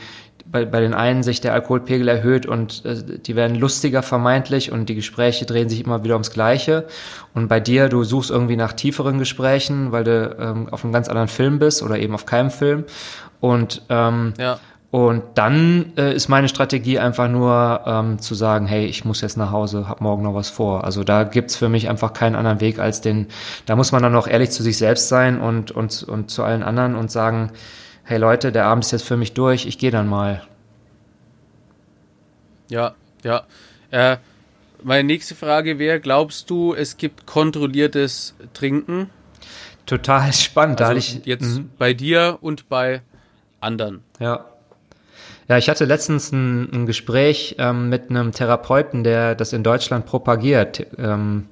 [0.51, 4.87] bei, bei den einen sich der Alkoholpegel erhöht und äh, die werden lustiger vermeintlich und
[4.87, 6.85] die Gespräche drehen sich immer wieder ums Gleiche.
[7.33, 11.09] Und bei dir, du suchst irgendwie nach tieferen Gesprächen, weil du ähm, auf einem ganz
[11.09, 12.85] anderen Film bist oder eben auf keinem Film.
[13.39, 14.59] Und ähm, ja.
[14.97, 19.38] Und dann äh, ist meine Strategie einfach nur ähm, zu sagen, hey, ich muss jetzt
[19.38, 20.86] nach Hause, hab morgen noch was vor.
[20.86, 23.27] Also da gibt's für mich einfach keinen anderen Weg als den,
[23.67, 26.63] da muss man dann auch ehrlich zu sich selbst sein und, und, und zu allen
[26.63, 27.51] anderen und sagen,
[28.05, 30.41] hey Leute, der Abend ist jetzt für mich durch, ich gehe dann mal.
[32.67, 33.43] Ja, ja.
[33.91, 34.17] Äh,
[34.81, 39.12] meine nächste Frage wäre, glaubst du, es gibt kontrolliertes Trinken?
[39.86, 40.81] Total spannend.
[40.81, 41.69] Also da ich jetzt mhm.
[41.77, 43.03] bei dir und bei
[43.62, 44.01] anderen.
[44.19, 44.43] Ja.
[45.49, 50.05] Ja, ich hatte letztens ein, ein Gespräch ähm, mit einem Therapeuten, der das in Deutschland
[50.05, 51.47] propagiert, ähm,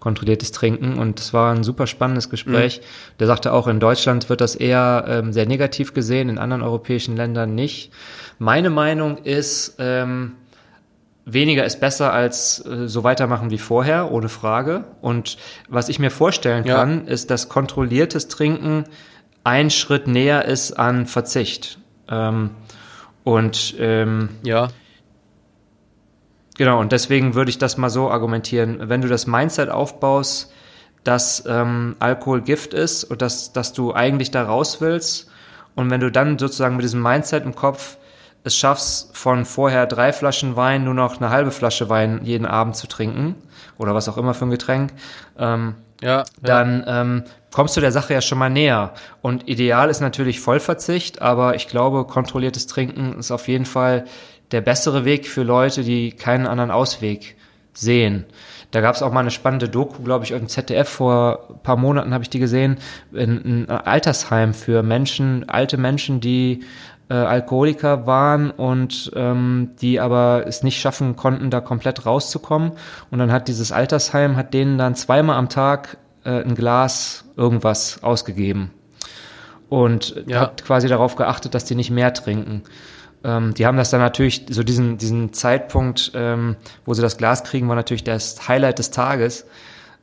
[0.00, 0.98] kontrolliertes Trinken.
[0.98, 2.80] Und es war ein super spannendes Gespräch.
[2.80, 3.16] Mhm.
[3.20, 7.16] Der sagte auch, in Deutschland wird das eher ähm, sehr negativ gesehen, in anderen europäischen
[7.16, 7.92] Ländern nicht.
[8.38, 10.32] Meine Meinung ist, ähm,
[11.24, 14.84] weniger ist besser als äh, so weitermachen wie vorher, ohne Frage.
[15.02, 15.36] Und
[15.68, 17.12] was ich mir vorstellen kann, ja.
[17.12, 18.84] ist, dass kontrolliertes Trinken
[19.44, 21.78] ein Schritt näher ist an Verzicht.
[22.08, 22.50] Ähm,
[23.24, 24.68] und ähm, ja.
[26.56, 28.88] Genau, und deswegen würde ich das mal so argumentieren.
[28.88, 30.52] Wenn du das Mindset aufbaust,
[31.04, 35.30] dass ähm, Alkohol Gift ist und dass, dass du eigentlich da raus willst,
[35.74, 37.96] und wenn du dann sozusagen mit diesem Mindset im Kopf
[38.42, 42.76] es schaffst, von vorher drei Flaschen Wein nur noch eine halbe Flasche Wein jeden Abend
[42.76, 43.36] zu trinken,
[43.78, 44.92] oder was auch immer für ein Getränk,
[45.38, 47.00] ähm, ja, dann ja.
[47.00, 48.92] Ähm, kommst du der Sache ja schon mal näher.
[49.22, 54.04] Und ideal ist natürlich Vollverzicht, aber ich glaube, kontrolliertes Trinken ist auf jeden Fall
[54.52, 57.36] der bessere Weg für Leute, die keinen anderen Ausweg
[57.72, 58.26] sehen.
[58.70, 61.76] Da gab es auch mal eine spannende Doku, glaube ich, im ZDF vor ein paar
[61.76, 62.78] Monaten habe ich die gesehen,
[63.12, 66.64] ein Altersheim für Menschen, alte Menschen, die
[67.08, 72.72] äh, Alkoholiker waren und ähm, die aber es nicht schaffen konnten, da komplett rauszukommen.
[73.10, 78.02] Und dann hat dieses Altersheim hat denen dann zweimal am Tag äh, ein Glas irgendwas
[78.02, 78.70] ausgegeben
[79.68, 80.40] und ja.
[80.40, 82.62] hat quasi darauf geachtet, dass die nicht mehr trinken.
[83.22, 87.44] Ähm, die haben das dann natürlich, so diesen, diesen Zeitpunkt, ähm, wo sie das Glas
[87.44, 89.46] kriegen, war natürlich das Highlight des Tages.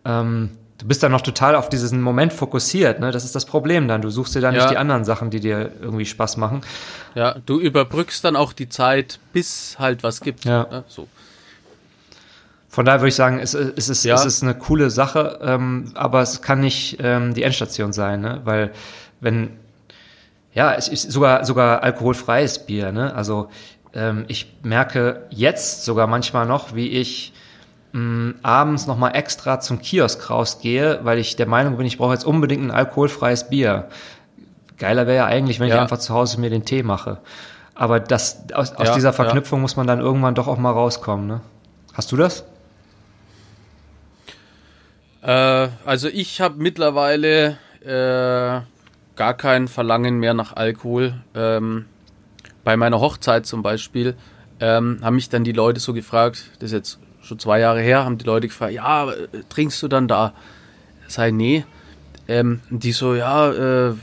[0.06, 3.12] Ähm, du bist dann noch total auf diesen Moment fokussiert, ne?
[3.12, 4.02] Das ist das Problem dann.
[4.02, 4.62] Du suchst dir dann ja.
[4.62, 6.62] nicht die anderen Sachen, die dir irgendwie Spaß machen.
[7.16, 10.46] Ja, du überbrückst dann auch die Zeit, bis halt was gibt.
[10.46, 10.68] Ja.
[10.70, 10.84] Ne?
[10.88, 11.08] So.
[12.78, 14.14] Von daher würde ich sagen, es, es, ist, ja.
[14.14, 18.42] es ist eine coole Sache, ähm, aber es kann nicht ähm, die Endstation sein, ne?
[18.44, 18.72] weil
[19.20, 19.50] wenn,
[20.54, 23.16] ja, es ist sogar, sogar alkoholfreies Bier, ne?
[23.16, 23.50] also
[23.96, 27.34] ähm, ich merke jetzt sogar manchmal noch, wie ich
[27.94, 32.14] mh, mm, abends nochmal extra zum Kiosk rausgehe, weil ich der Meinung bin, ich brauche
[32.14, 33.88] jetzt unbedingt ein alkoholfreies Bier.
[34.78, 35.78] Geiler wäre ja eigentlich, wenn ja.
[35.78, 37.18] ich einfach zu Hause mir den Tee mache.
[37.74, 41.26] Aber das, aus, aus ja, dieser Verknüpfung muss man dann irgendwann doch auch mal rauskommen.
[41.26, 41.42] Ne?
[41.96, 42.44] Hast du das?
[45.28, 48.62] Äh, also ich habe mittlerweile äh,
[49.16, 51.14] gar kein Verlangen mehr nach Alkohol.
[51.36, 51.86] Ähm,
[52.64, 54.16] bei meiner Hochzeit zum Beispiel
[54.60, 58.06] ähm, haben mich dann die Leute so gefragt, das ist jetzt schon zwei Jahre her,
[58.06, 59.12] haben die Leute gefragt, ja,
[59.50, 60.34] trinkst du dann da?
[61.08, 61.66] Sei nee.
[62.30, 63.52] Ähm, die so, ja,
[63.90, 63.94] äh,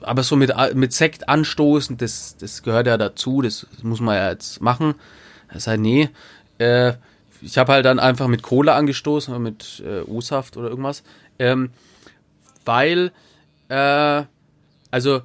[0.00, 4.16] aber so mit, mit Sekt anstoßen, das, das gehört ja dazu, das, das muss man
[4.16, 4.94] ja jetzt machen.
[5.54, 6.10] Sei nee.
[6.58, 6.94] Äh,
[7.42, 11.02] ich habe halt dann einfach mit Cola angestoßen oder mit äh, O-Saft oder irgendwas.
[11.38, 11.70] Ähm,
[12.64, 13.12] weil,
[13.68, 14.22] äh,
[14.90, 15.22] also,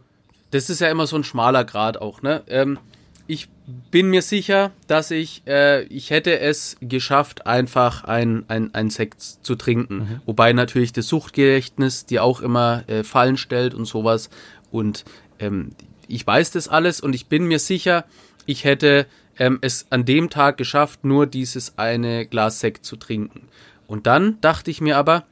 [0.51, 2.43] das ist ja immer so ein schmaler Grad auch, ne?
[2.47, 2.79] Ähm,
[3.27, 3.49] ich
[3.91, 9.21] bin mir sicher, dass ich, äh, ich hätte es geschafft, einfach ein, ein, ein Sekt
[9.21, 9.97] zu trinken.
[9.97, 10.21] Mhm.
[10.25, 14.29] Wobei natürlich das Suchtgedächtnis dir auch immer äh, Fallen stellt und sowas.
[14.71, 15.03] Und
[15.39, 15.73] ähm,
[16.07, 18.05] ich weiß das alles und ich bin mir sicher,
[18.45, 19.05] ich hätte
[19.39, 23.47] ähm, es an dem Tag geschafft, nur dieses eine Glas Sekt zu trinken.
[23.87, 25.25] Und dann dachte ich mir aber,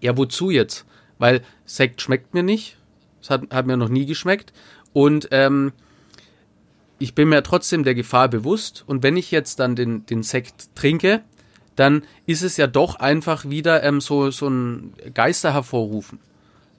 [0.00, 0.86] ja, wozu jetzt?
[1.18, 2.78] Weil Sekt schmeckt mir nicht.
[3.22, 4.52] Es hat, hat mir noch nie geschmeckt.
[4.92, 5.72] Und ähm,
[6.98, 8.84] ich bin mir trotzdem der Gefahr bewusst.
[8.86, 11.22] Und wenn ich jetzt dann den, den Sekt trinke,
[11.76, 16.20] dann ist es ja doch einfach wieder ähm, so, so ein Geister hervorrufen.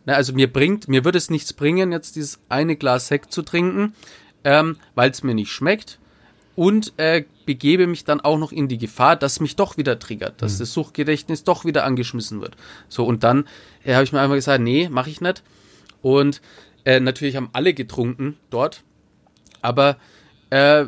[0.06, 3.42] Ne, also mir bringt, mir wird es nichts bringen, jetzt dieses eine Glas Sekt zu
[3.42, 3.94] trinken,
[4.44, 6.00] ähm, weil es mir nicht schmeckt
[6.56, 10.42] und äh, begebe mich dann auch noch in die Gefahr, dass mich doch wieder triggert,
[10.42, 10.60] dass mhm.
[10.60, 12.56] das Suchtgedächtnis doch wieder angeschmissen wird.
[12.88, 13.48] So, und dann
[13.84, 15.44] äh, habe ich mir einfach gesagt, nee, mache ich nicht.
[16.02, 16.42] Und
[16.86, 18.84] äh, natürlich haben alle getrunken dort,
[19.62, 19.98] aber
[20.50, 20.86] äh,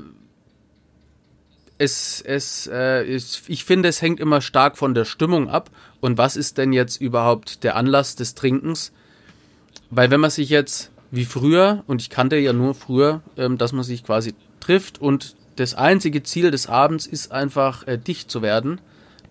[1.78, 5.70] es, es, äh, ich, ich finde, es hängt immer stark von der Stimmung ab.
[6.00, 8.92] Und was ist denn jetzt überhaupt der Anlass des Trinkens?
[9.90, 13.74] Weil wenn man sich jetzt wie früher, und ich kannte ja nur früher, ähm, dass
[13.74, 18.42] man sich quasi trifft und das einzige Ziel des Abends ist einfach äh, dicht zu
[18.42, 18.80] werden,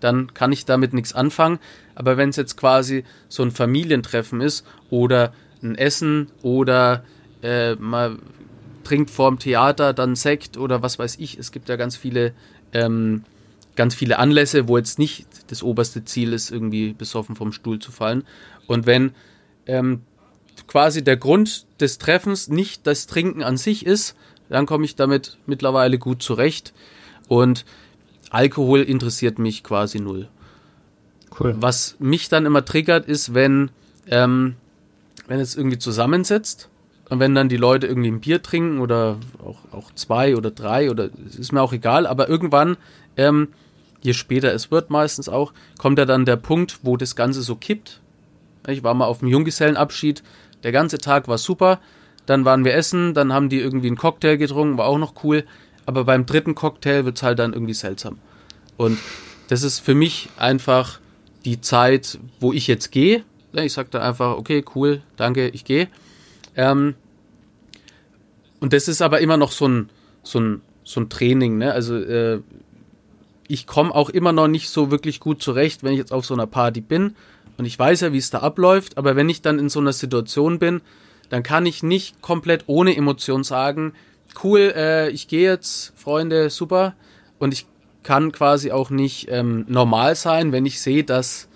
[0.00, 1.58] dann kann ich damit nichts anfangen.
[1.94, 7.04] Aber wenn es jetzt quasi so ein Familientreffen ist oder ein Essen oder
[7.42, 8.18] äh, man
[8.84, 12.34] trinkt vorm Theater dann Sekt oder was weiß ich, es gibt ja ganz viele,
[12.72, 13.24] ähm,
[13.74, 17.92] ganz viele Anlässe, wo jetzt nicht das oberste Ziel ist, irgendwie besoffen vom Stuhl zu
[17.92, 18.24] fallen.
[18.66, 19.12] Und wenn
[19.66, 20.02] ähm,
[20.66, 24.16] quasi der Grund des Treffens nicht das Trinken an sich ist,
[24.48, 26.72] dann komme ich damit mittlerweile gut zurecht.
[27.28, 27.64] Und
[28.30, 30.28] Alkohol interessiert mich quasi null.
[31.38, 31.54] Cool.
[31.58, 33.70] Was mich dann immer triggert, ist, wenn,
[34.06, 34.56] ähm,
[35.26, 36.68] wenn es irgendwie zusammensetzt
[37.08, 40.90] und wenn dann die Leute irgendwie ein Bier trinken oder auch, auch zwei oder drei
[40.90, 42.76] oder ist mir auch egal, aber irgendwann,
[43.16, 43.48] ähm,
[44.00, 47.56] je später es wird meistens auch, kommt ja dann der Punkt, wo das Ganze so
[47.56, 48.00] kippt.
[48.66, 50.22] Ich war mal auf dem Junggesellenabschied,
[50.62, 51.80] der ganze Tag war super,
[52.26, 55.44] dann waren wir essen, dann haben die irgendwie einen Cocktail getrunken, war auch noch cool,
[55.86, 58.18] aber beim dritten Cocktail wird es halt dann irgendwie seltsam.
[58.76, 58.98] Und
[59.48, 61.00] das ist für mich einfach
[61.44, 63.24] die Zeit, wo ich jetzt gehe.
[63.52, 65.88] Ich sage da einfach, okay, cool, danke, ich gehe.
[66.56, 66.94] Ähm,
[68.60, 69.90] und das ist aber immer noch so ein,
[70.22, 71.58] so ein, so ein Training.
[71.58, 71.72] Ne?
[71.72, 72.40] Also äh,
[73.48, 76.34] ich komme auch immer noch nicht so wirklich gut zurecht, wenn ich jetzt auf so
[76.34, 77.14] einer Party bin.
[77.58, 78.98] Und ich weiß ja, wie es da abläuft.
[78.98, 80.80] Aber wenn ich dann in so einer Situation bin,
[81.28, 83.92] dann kann ich nicht komplett ohne Emotion sagen,
[84.42, 86.94] cool, äh, ich gehe jetzt, Freunde, super.
[87.38, 87.66] Und ich
[88.02, 91.48] kann quasi auch nicht ähm, normal sein, wenn ich sehe, dass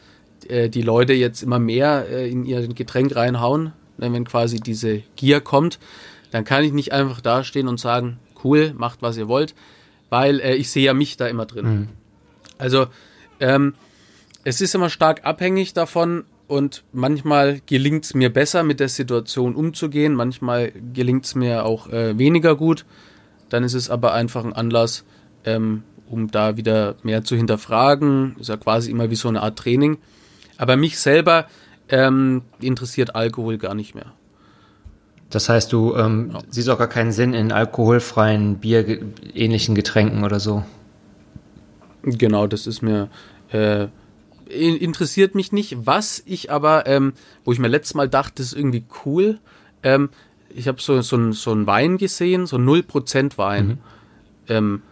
[0.48, 5.02] äh, die Leute jetzt immer mehr äh, in ihr Getränk reinhauen, ne, wenn quasi diese
[5.16, 5.78] Gier kommt,
[6.32, 9.54] dann kann ich nicht einfach dastehen und sagen, cool, macht was ihr wollt,
[10.08, 11.66] weil äh, ich sehe ja mich da immer drin.
[11.66, 11.88] Mhm.
[12.58, 12.86] Also
[13.38, 13.74] ähm,
[14.44, 19.54] es ist immer stark abhängig davon und manchmal gelingt es mir besser, mit der Situation
[19.54, 22.84] umzugehen, manchmal gelingt es mir auch äh, weniger gut.
[23.50, 25.04] Dann ist es aber einfach ein Anlass,
[25.44, 28.34] ähm, um da wieder mehr zu hinterfragen.
[28.40, 29.98] Ist ja quasi immer wie so eine Art Training.
[30.58, 31.46] Aber mich selber
[31.88, 34.12] ähm, interessiert Alkohol gar nicht mehr.
[35.30, 36.40] Das heißt, du ähm, ja.
[36.48, 40.64] siehst auch gar keinen Sinn in alkoholfreien, bierähnlichen Getränken oder so.
[42.02, 43.08] Genau, das ist mir
[43.52, 43.86] äh,
[44.50, 45.86] interessiert mich nicht.
[45.86, 47.12] Was ich aber, ähm,
[47.44, 49.38] wo ich mir letztes Mal dachte, ist irgendwie cool.
[49.82, 50.10] Ähm,
[50.54, 53.66] ich habe so, so, so einen Wein gesehen, so 0% Wein.
[53.66, 53.78] Mhm.
[54.48, 54.82] Ähm,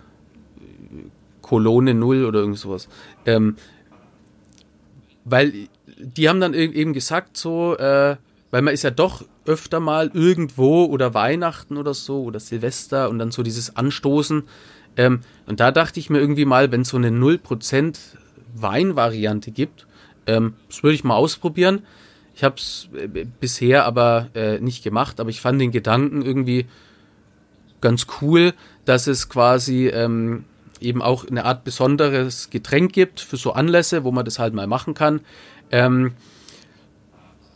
[1.43, 2.89] Kolone Null oder irgend sowas.
[3.27, 3.57] Ähm,
[5.25, 5.53] weil
[5.99, 8.17] die haben dann eben gesagt, so, äh,
[8.51, 13.19] weil man ist ja doch öfter mal irgendwo oder Weihnachten oder so oder Silvester und
[13.19, 14.45] dann so dieses Anstoßen.
[14.97, 17.97] Ähm, und da dachte ich mir irgendwie mal, wenn so eine 0%
[18.55, 19.87] Weinvariante gibt,
[20.27, 21.83] ähm, das würde ich mal ausprobieren.
[22.35, 26.67] Ich habe es äh, bisher aber äh, nicht gemacht, aber ich fand den Gedanken irgendwie
[27.81, 30.45] ganz cool, dass es quasi ähm,
[30.81, 34.67] eben auch eine Art besonderes Getränk gibt für so Anlässe, wo man das halt mal
[34.67, 35.21] machen kann.
[35.71, 36.13] Ähm,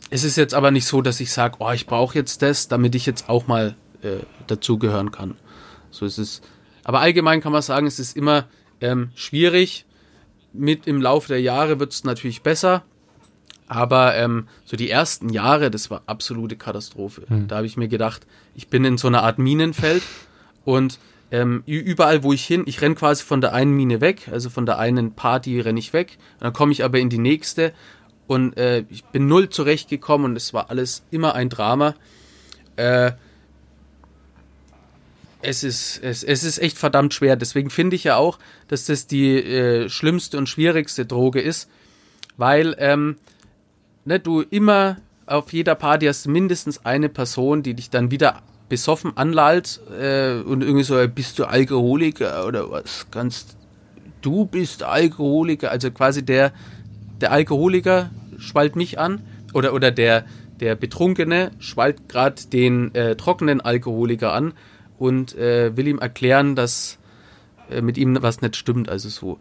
[0.09, 2.93] es ist jetzt aber nicht so, dass ich sage, oh, ich brauche jetzt das, damit
[2.95, 5.35] ich jetzt auch mal äh, dazugehören kann.
[5.91, 6.41] So ist es.
[6.83, 8.45] Aber allgemein kann man sagen, es ist immer
[8.81, 9.85] ähm, schwierig.
[10.53, 12.83] Mit im Laufe der Jahre wird es natürlich besser.
[13.67, 17.23] Aber ähm, so die ersten Jahre, das war absolute Katastrophe.
[17.27, 17.47] Hm.
[17.47, 20.03] Da habe ich mir gedacht, ich bin in so einer Art Minenfeld
[20.65, 20.99] und
[21.31, 24.67] ähm, überall, wo ich hin, ich renne quasi von der einen Mine weg, also von
[24.67, 27.73] der einen Party renne ich weg, dann komme ich aber in die nächste
[28.27, 31.95] und äh, ich bin null zurechtgekommen und es war alles immer ein Drama.
[32.75, 33.13] Äh,
[35.43, 37.35] es ist, es, es ist echt verdammt schwer.
[37.35, 41.69] Deswegen finde ich ja auch, dass das die äh, schlimmste und schwierigste Droge ist,
[42.37, 43.17] weil ähm,
[44.05, 49.15] ne, du immer auf jeder Party hast mindestens eine Person, die dich dann wieder besoffen
[49.17, 53.07] anlallt äh, und irgendwie so, bist du Alkoholiker oder was?
[53.11, 53.57] Ganz,
[54.21, 56.53] du bist Alkoholiker, also quasi der,
[57.21, 59.21] der Alkoholiker schwallt mich an
[59.53, 60.25] oder, oder der,
[60.59, 64.53] der Betrunkene schwallt gerade den äh, trockenen Alkoholiker an
[65.03, 66.97] und äh, will ihm erklären, dass
[67.69, 69.37] äh, mit ihm was nicht stimmt, also so.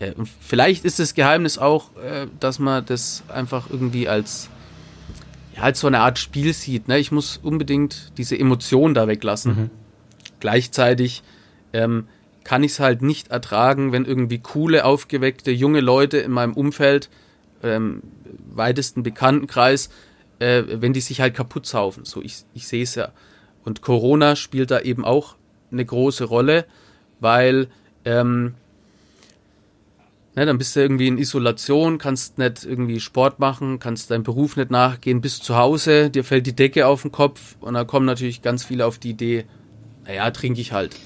[0.00, 4.50] Äh, und vielleicht ist das Geheimnis auch, äh, dass man das einfach irgendwie als
[5.54, 6.88] ja, halt so eine Art Spiel sieht.
[6.88, 6.98] Ne?
[6.98, 9.56] Ich muss unbedingt diese Emotion da weglassen.
[9.56, 9.70] Mhm.
[10.40, 11.22] Gleichzeitig
[11.72, 12.08] ähm,
[12.42, 17.08] kann ich es halt nicht ertragen, wenn irgendwie coole, aufgeweckte, junge Leute in meinem Umfeld,
[17.62, 18.02] ähm,
[18.52, 19.90] weitesten Bekanntenkreis,
[20.40, 22.04] äh, wenn die sich halt kaputt saufen.
[22.04, 23.12] So, ich, ich sehe es ja.
[23.64, 25.36] Und Corona spielt da eben auch
[25.72, 26.66] eine große Rolle,
[27.20, 27.68] weil
[28.04, 28.54] ähm,
[30.36, 34.56] ne, dann bist du irgendwie in Isolation, kannst nicht irgendwie Sport machen, kannst deinem Beruf
[34.56, 38.06] nicht nachgehen, bist zu Hause, dir fällt die Decke auf den Kopf und da kommen
[38.06, 39.44] natürlich ganz viele auf die Idee,
[40.06, 40.96] naja, trinke ich halt.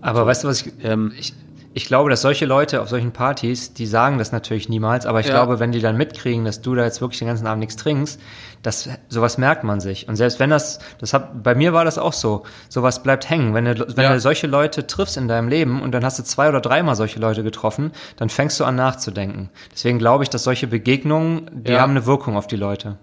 [0.00, 1.34] Aber so, weißt du, was ich, ähm, ich
[1.78, 5.26] ich glaube, dass solche Leute auf solchen Partys, die sagen das natürlich niemals, aber ich
[5.26, 5.34] ja.
[5.34, 8.20] glaube, wenn die dann mitkriegen, dass du da jetzt wirklich den ganzen Abend nichts trinkst,
[8.64, 10.08] das, sowas merkt man sich.
[10.08, 13.54] Und selbst wenn das, das hat, bei mir war das auch so, sowas bleibt hängen.
[13.54, 14.12] Wenn du, wenn ja.
[14.12, 17.20] du solche Leute triffst in deinem Leben und dann hast du zwei oder dreimal solche
[17.20, 19.48] Leute getroffen, dann fängst du an nachzudenken.
[19.72, 21.80] Deswegen glaube ich, dass solche Begegnungen, die ja.
[21.80, 22.98] haben eine Wirkung auf die Leute.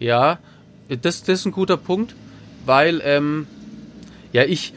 [0.00, 0.40] Ja,
[0.88, 2.16] das, das ist ein guter Punkt,
[2.66, 3.46] weil, ähm,
[4.32, 4.74] ja, ich,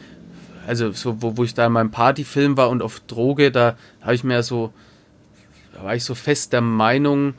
[0.66, 4.14] also so, wo, wo ich da in meinem Partyfilm war und auf Droge, da habe
[4.14, 4.72] ich mir so,
[5.82, 7.34] war ich so fest der Meinung,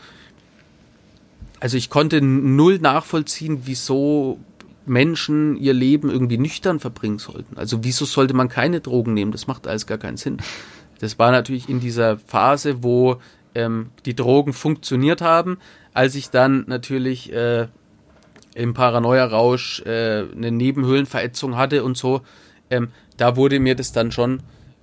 [1.60, 4.40] also ich konnte null nachvollziehen, wieso
[4.86, 7.58] Menschen ihr Leben irgendwie nüchtern verbringen sollten.
[7.58, 9.32] Also wieso sollte man keine Drogen nehmen?
[9.32, 10.38] Das macht alles gar keinen Sinn.
[11.00, 13.18] Das war natürlich in dieser Phase, wo
[13.56, 15.58] ähm, die Drogen funktioniert haben,
[15.94, 17.68] als ich dann natürlich äh,
[18.54, 22.22] im Paranoia-Rausch äh, eine Nebenhöhlenverätzung hatte und so.
[22.70, 24.42] Ähm, da wurde mir das dann schon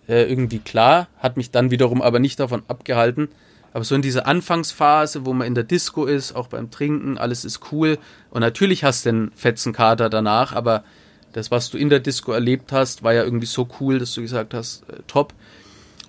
[0.09, 3.29] äh, irgendwie klar, hat mich dann wiederum aber nicht davon abgehalten.
[3.73, 7.45] Aber so in dieser Anfangsphase, wo man in der Disco ist, auch beim Trinken, alles
[7.45, 7.99] ist cool.
[8.31, 10.85] Und natürlich hast du den Fetzenkater danach, aber
[11.33, 14.21] das, was du in der Disco erlebt hast, war ja irgendwie so cool, dass du
[14.21, 15.33] gesagt hast, äh, top.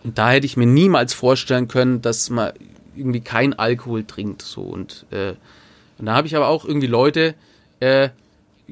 [0.04, 2.52] Und da hätte ich mir niemals vorstellen können, dass man
[2.96, 4.42] irgendwie kein Alkohol trinkt.
[4.42, 4.62] So.
[4.62, 5.34] Und, äh,
[5.98, 7.36] und da habe ich aber auch irgendwie Leute
[7.80, 8.10] äh,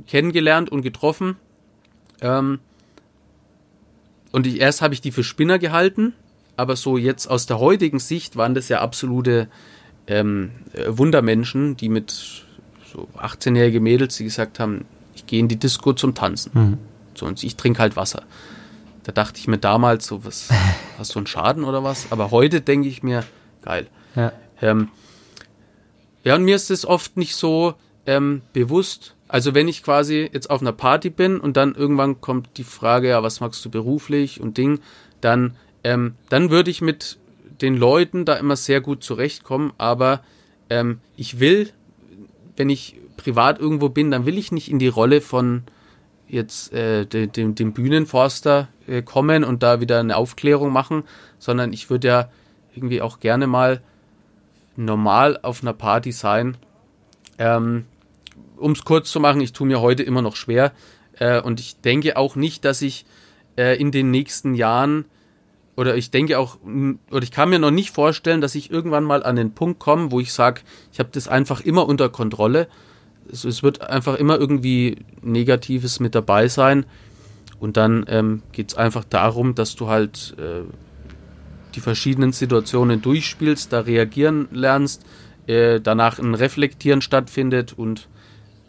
[0.07, 1.37] kennengelernt und getroffen,
[2.21, 2.59] ähm,
[4.31, 6.13] und ich, erst habe ich die für Spinner gehalten,
[6.57, 9.47] aber so jetzt aus der heutigen Sicht waren das ja absolute
[10.07, 12.45] ähm, äh, Wundermenschen, die mit
[12.91, 16.51] so 18-jährige Mädels, die gesagt haben, ich gehe in die Disco zum Tanzen.
[16.53, 16.77] Mhm.
[17.13, 18.23] So, und ich trinke halt Wasser.
[19.03, 20.49] Da dachte ich mir damals so, was,
[20.97, 22.11] hast du einen Schaden oder was?
[22.11, 23.23] Aber heute denke ich mir,
[23.61, 23.87] geil.
[24.15, 24.33] Ja.
[24.61, 24.89] Ähm,
[26.23, 27.73] ja, und mir ist es oft nicht so
[28.05, 32.57] ähm, bewusst, also wenn ich quasi jetzt auf einer Party bin und dann irgendwann kommt
[32.57, 34.81] die Frage, ja, was magst du beruflich und Ding,
[35.21, 37.17] dann, ähm, dann würde ich mit
[37.61, 40.21] den Leuten da immer sehr gut zurechtkommen, aber
[40.69, 41.69] ähm, ich will,
[42.57, 45.63] wenn ich privat irgendwo bin, dann will ich nicht in die Rolle von
[46.27, 51.03] jetzt äh, dem, dem, dem Bühnenforster äh, kommen und da wieder eine Aufklärung machen,
[51.39, 52.29] sondern ich würde ja
[52.75, 53.81] irgendwie auch gerne mal
[54.75, 56.57] normal auf einer Party sein.
[57.37, 57.85] Ähm,
[58.61, 60.71] um es kurz zu machen, ich tue mir heute immer noch schwer.
[61.19, 63.05] Äh, und ich denke auch nicht, dass ich
[63.57, 65.05] äh, in den nächsten Jahren
[65.77, 66.57] oder ich denke auch,
[67.09, 70.11] oder ich kann mir noch nicht vorstellen, dass ich irgendwann mal an den Punkt komme,
[70.11, 72.67] wo ich sage, ich habe das einfach immer unter Kontrolle.
[73.31, 76.85] Es, es, wird einfach immer irgendwie Negatives mit dabei sein.
[77.59, 80.63] Und dann ähm, geht es einfach darum, dass du halt äh,
[81.75, 85.05] die verschiedenen Situationen durchspielst, da reagieren lernst,
[85.47, 88.07] äh, danach ein Reflektieren stattfindet und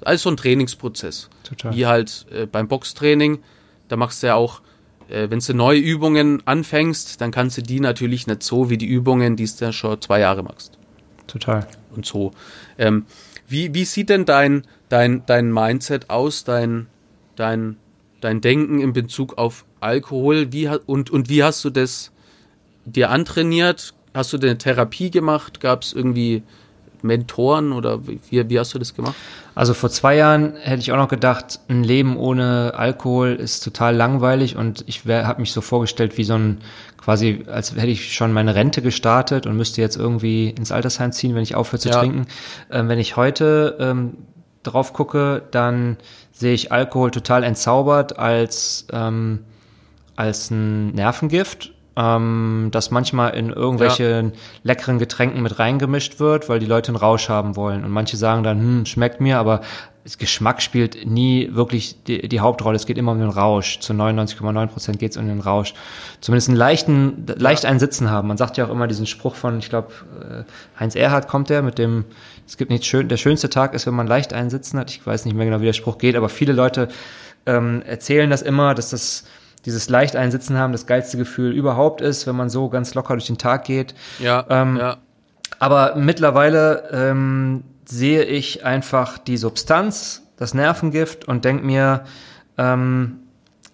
[0.07, 1.29] alles so ein Trainingsprozess.
[1.43, 1.75] Total.
[1.75, 3.41] Wie halt äh, beim Boxtraining,
[3.89, 4.61] da machst du ja auch,
[5.09, 8.87] äh, wenn du neue Übungen anfängst, dann kannst du die natürlich nicht so wie die
[8.87, 10.79] Übungen, die du ja schon zwei Jahre machst.
[11.27, 11.67] Total.
[11.95, 12.33] Und so.
[12.79, 13.07] Ähm,
[13.49, 16.87] wie, wie sieht denn dein, dein, dein Mindset aus, dein,
[17.37, 17.77] dein,
[18.21, 20.53] dein Denken in Bezug auf Alkohol?
[20.53, 22.13] Wie, und, und wie hast du das
[22.85, 23.95] dir antrainiert?
[24.15, 25.61] Hast du eine Therapie gemacht?
[25.61, 26.43] Gab es irgendwie
[27.03, 29.15] Mentoren oder wie, wie hast du das gemacht?
[29.55, 33.95] Also vor zwei Jahren hätte ich auch noch gedacht, ein Leben ohne Alkohol ist total
[33.95, 36.59] langweilig und ich habe mich so vorgestellt wie so ein
[36.97, 41.35] quasi, als hätte ich schon meine Rente gestartet und müsste jetzt irgendwie ins Altersheim ziehen,
[41.35, 41.99] wenn ich aufhöre zu ja.
[41.99, 42.27] trinken.
[42.71, 44.19] Ähm, wenn ich heute ähm,
[44.63, 45.97] drauf gucke, dann
[46.33, 49.41] sehe ich Alkohol total entzaubert als ähm,
[50.15, 54.39] als ein Nervengift ähm, das manchmal in irgendwelche ja.
[54.63, 57.85] leckeren Getränken mit reingemischt wird, weil die Leute einen Rausch haben wollen.
[57.85, 59.61] Und manche sagen dann, hm, schmeckt mir, aber
[60.05, 62.75] das Geschmack spielt nie wirklich die, die Hauptrolle.
[62.75, 63.79] Es geht immer um den Rausch.
[63.79, 65.75] Zu 99,9 Prozent geht es um den Rausch.
[66.21, 68.27] Zumindest einen leichten, leicht einen Sitzen haben.
[68.27, 71.63] Man sagt ja auch immer diesen Spruch von, ich glaube, äh, Heinz Erhardt kommt der
[71.63, 72.05] mit dem,
[72.49, 74.91] es gibt nichts schön, der schönste Tag ist, wenn man leicht einen Sitzen hat.
[74.91, 76.89] Ich weiß nicht mehr genau, wie der Spruch geht, aber viele Leute
[77.47, 79.25] ähm, erzählen das immer, dass das
[79.65, 83.27] dieses leicht einsitzen haben das geilste Gefühl überhaupt ist, wenn man so ganz locker durch
[83.27, 83.95] den Tag geht.
[84.19, 84.45] Ja.
[84.49, 84.97] Ähm, ja.
[85.59, 92.05] Aber mittlerweile ähm, sehe ich einfach die Substanz, das Nervengift und denke mir,
[92.59, 93.19] ähm,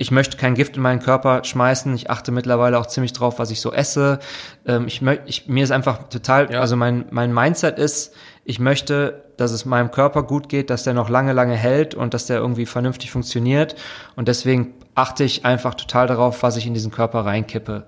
[0.00, 1.92] ich möchte kein Gift in meinen Körper schmeißen.
[1.94, 4.20] Ich achte mittlerweile auch ziemlich drauf, was ich so esse.
[4.64, 6.60] Ähm, ich möchte, ich, mir ist einfach total, ja.
[6.60, 8.14] also mein, mein Mindset ist,
[8.44, 12.14] ich möchte, dass es meinem Körper gut geht, dass der noch lange, lange hält und
[12.14, 13.74] dass der irgendwie vernünftig funktioniert.
[14.14, 17.84] Und deswegen achte ich einfach total darauf, was ich in diesen Körper reinkippe.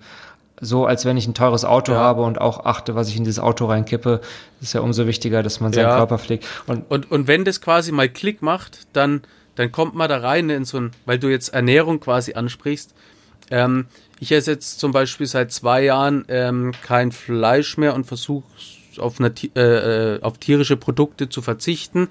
[0.60, 1.98] So als wenn ich ein teures Auto ja.
[1.98, 4.20] habe und auch achte, was ich in dieses Auto reinkippe,
[4.60, 5.96] ist ja umso wichtiger, dass man seinen ja.
[5.96, 6.46] Körper pflegt.
[6.66, 9.22] Und, und, und wenn das quasi mal Klick macht, dann,
[9.56, 12.94] dann kommt man da rein in so ein, weil du jetzt Ernährung quasi ansprichst.
[13.50, 13.86] Ähm,
[14.20, 18.44] ich esse jetzt zum Beispiel seit zwei Jahren ähm, kein Fleisch mehr und versuche
[18.98, 19.60] auf, eine, äh,
[20.16, 22.08] äh, auf tierische Produkte zu verzichten.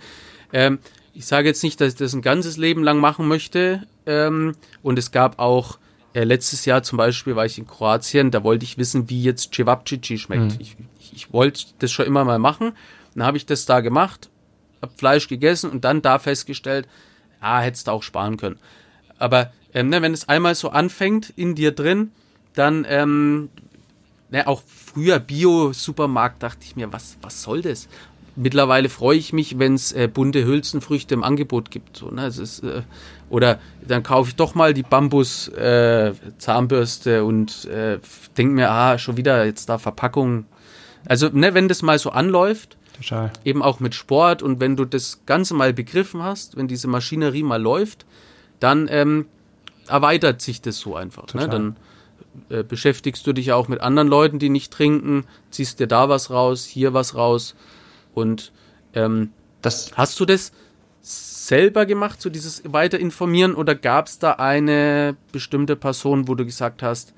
[0.52, 0.80] Ähm,
[1.14, 3.84] ich sage jetzt nicht, dass ich das ein ganzes Leben lang machen möchte.
[4.10, 5.78] Ähm, und es gab auch
[6.14, 9.54] äh, letztes Jahr zum Beispiel war ich in Kroatien, da wollte ich wissen, wie jetzt
[9.54, 10.54] Cevapcici schmeckt.
[10.54, 10.58] Mhm.
[10.60, 12.74] Ich, ich, ich wollte das schon immer mal machen.
[13.14, 14.30] Dann habe ich das da gemacht,
[14.82, 16.88] habe Fleisch gegessen und dann da festgestellt,
[17.40, 18.58] ah, hättest du auch sparen können.
[19.20, 22.12] Aber ähm, ne, wenn es einmal so anfängt in dir drin,
[22.56, 23.50] dann ähm,
[24.32, 27.88] ne, auch früher Bio-Supermarkt dachte ich mir, was, was soll das?
[28.36, 31.98] Mittlerweile freue ich mich, wenn es äh, bunte Hülsenfrüchte im Angebot gibt.
[31.98, 32.28] So, ne?
[32.28, 32.84] es ist, äh,
[33.30, 38.00] oder dann kaufe ich doch mal die Bambus-Zahnbürste äh, und äh,
[38.38, 40.46] denke mir, ah, schon wieder jetzt da Verpackung.
[41.06, 43.32] Also, ne, wenn das mal so anläuft, Total.
[43.46, 47.44] eben auch mit Sport und wenn du das Ganze mal begriffen hast, wenn diese Maschinerie
[47.44, 48.06] mal läuft,
[48.60, 49.28] dann ähm,
[49.88, 51.34] erweitert sich das so einfach.
[51.34, 51.48] Ne?
[51.48, 51.78] Dann
[52.50, 56.30] äh, beschäftigst du dich auch mit anderen Leuten, die nicht trinken, ziehst dir da was
[56.30, 57.56] raus, hier was raus.
[58.14, 58.52] Und
[58.94, 59.32] ähm,
[59.62, 60.52] das hast du das
[61.02, 66.46] selber gemacht, so dieses weiter informieren, oder gab es da eine bestimmte Person, wo du
[66.46, 67.14] gesagt hast,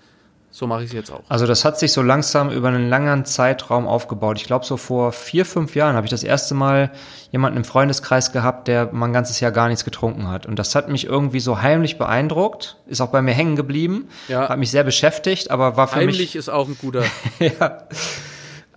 [0.53, 1.21] so mache ich es jetzt auch.
[1.29, 4.37] Also das hat sich so langsam über einen langen Zeitraum aufgebaut.
[4.37, 6.91] Ich glaube, so vor vier, fünf Jahren habe ich das erste Mal
[7.31, 10.45] jemanden im Freundeskreis gehabt, der mein ganzes Jahr gar nichts getrunken hat.
[10.45, 14.49] Und das hat mich irgendwie so heimlich beeindruckt, ist auch bei mir hängen geblieben, ja.
[14.49, 16.29] hat mich sehr beschäftigt, aber war für heimlich mich...
[16.29, 17.03] Heimlich ist auch ein guter...
[17.39, 17.83] ja.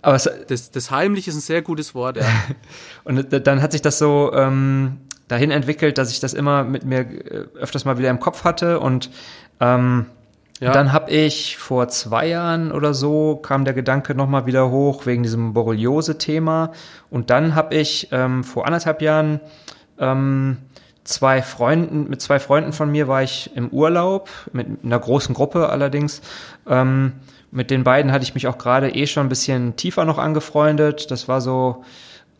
[0.05, 2.25] Aber es, das, das heimlich ist ein sehr gutes Wort, ja.
[3.03, 4.97] Und dann hat sich das so ähm,
[5.27, 8.79] dahin entwickelt, dass ich das immer mit mir äh, öfters mal wieder im Kopf hatte
[8.79, 9.09] und
[9.59, 10.05] ähm,
[10.61, 10.71] ja.
[10.71, 15.21] Dann habe ich vor zwei Jahren oder so kam der Gedanke nochmal wieder hoch wegen
[15.21, 16.71] diesem Borreliose-Thema.
[17.09, 19.41] Und dann habe ich ähm, vor anderthalb Jahren
[19.99, 20.57] ähm,
[21.03, 25.67] zwei Freunden, mit zwei Freunden von mir war ich im Urlaub, mit einer großen Gruppe
[25.67, 26.21] allerdings.
[26.69, 27.11] Ähm,
[27.55, 31.09] mit den beiden hatte ich mich auch gerade eh schon ein bisschen tiefer noch angefreundet.
[31.09, 31.83] Das war so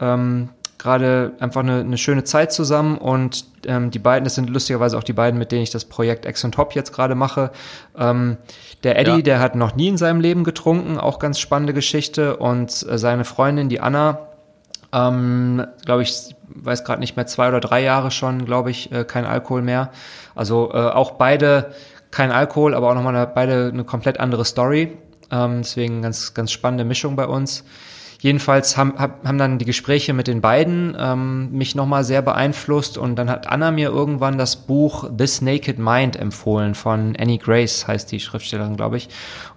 [0.01, 4.97] ähm, gerade einfach eine, eine schöne Zeit zusammen und ähm, die beiden, das sind lustigerweise
[4.97, 7.51] auch die beiden, mit denen ich das Projekt Ex und Hop jetzt gerade mache.
[7.97, 8.35] Ähm,
[8.83, 9.21] der Eddie, ja.
[9.21, 13.23] der hat noch nie in seinem Leben getrunken, auch ganz spannende Geschichte und äh, seine
[13.23, 14.27] Freundin, die Anna,
[14.91, 19.05] ähm, glaube ich, weiß gerade nicht mehr, zwei oder drei Jahre schon, glaube ich, äh,
[19.05, 19.91] kein Alkohol mehr.
[20.35, 21.71] Also äh, auch beide
[22.11, 24.97] kein Alkohol, aber auch nochmal eine, beide eine komplett andere Story.
[25.31, 27.63] Ähm, deswegen ganz, ganz spannende Mischung bei uns.
[28.25, 33.17] Jedenfalls haben, haben dann die Gespräche mit den beiden ähm, mich nochmal sehr beeinflusst und
[33.17, 38.11] dann hat Anna mir irgendwann das Buch This Naked Mind empfohlen von Annie Grace, heißt
[38.11, 39.09] die Schriftstellerin, glaube ich.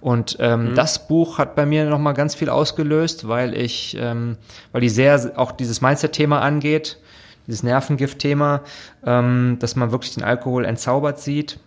[0.02, 0.74] Und ähm, mhm.
[0.74, 4.36] das Buch hat bei mir nochmal ganz viel ausgelöst, weil ich, ähm,
[4.72, 6.98] weil die sehr auch dieses Mindset-Thema angeht,
[7.46, 8.60] dieses Nervengift-Thema,
[9.06, 11.58] ähm, dass man wirklich den Alkohol entzaubert sieht.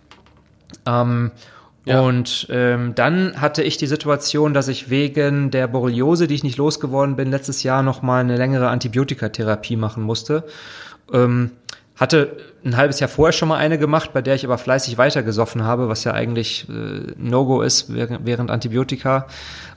[0.85, 1.31] Ähm,
[1.85, 2.01] ja.
[2.01, 6.57] Und ähm, dann hatte ich die Situation, dass ich wegen der Borreliose, die ich nicht
[6.57, 10.43] losgeworden bin, letztes Jahr nochmal eine längere Antibiotikatherapie machen musste.
[11.11, 11.51] Ähm,
[12.01, 12.35] hatte
[12.65, 15.87] ein halbes Jahr vorher schon mal eine gemacht, bei der ich aber fleißig weitergesoffen habe,
[15.87, 19.27] was ja eigentlich äh, No-Go ist während, während Antibiotika.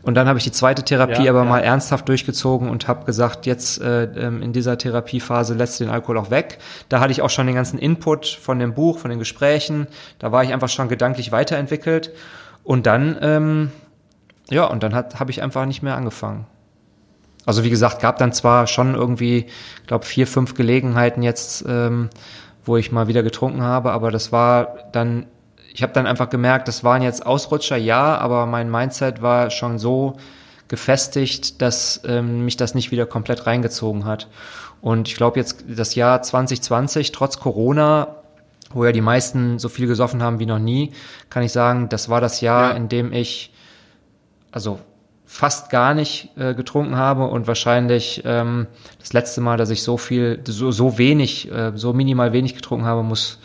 [0.01, 1.49] Und dann habe ich die zweite Therapie ja, aber ja.
[1.51, 5.93] mal ernsthaft durchgezogen und habe gesagt, jetzt äh, ähm, in dieser Therapiephase lässt du den
[5.93, 6.61] Alkohol auch weg.
[6.89, 9.87] Da hatte ich auch schon den ganzen Input von dem Buch, von den Gesprächen.
[10.19, 12.11] Da war ich einfach schon gedanklich weiterentwickelt.
[12.63, 13.71] Und dann, ähm,
[14.49, 16.47] ja, und dann habe ich einfach nicht mehr angefangen.
[17.47, 19.47] Also wie gesagt, gab dann zwar schon irgendwie,
[19.87, 22.11] glaube vier, fünf Gelegenheiten jetzt, ähm,
[22.65, 25.27] wo ich mal wieder getrunken habe, aber das war dann,
[25.73, 29.79] ich habe dann einfach gemerkt, das waren jetzt Ausrutscher, ja, aber mein Mindset war schon
[29.79, 30.17] so
[30.69, 34.29] gefestigt, dass ähm, mich das nicht wieder komplett reingezogen hat.
[34.81, 38.17] Und ich glaube jetzt das Jahr 2020, trotz Corona,
[38.71, 40.93] wo ja die meisten so viel gesoffen haben wie noch nie,
[41.31, 42.77] kann ich sagen, das war das Jahr, ja.
[42.77, 43.53] in dem ich,
[44.53, 44.79] also
[45.35, 48.69] fast gar nicht äh, getrunken habe und wahrscheinlich ähm,
[49.01, 52.87] das letzte Mal, dass ich so viel, so, so wenig, äh, so minimal wenig getrunken
[52.87, 53.41] habe, muss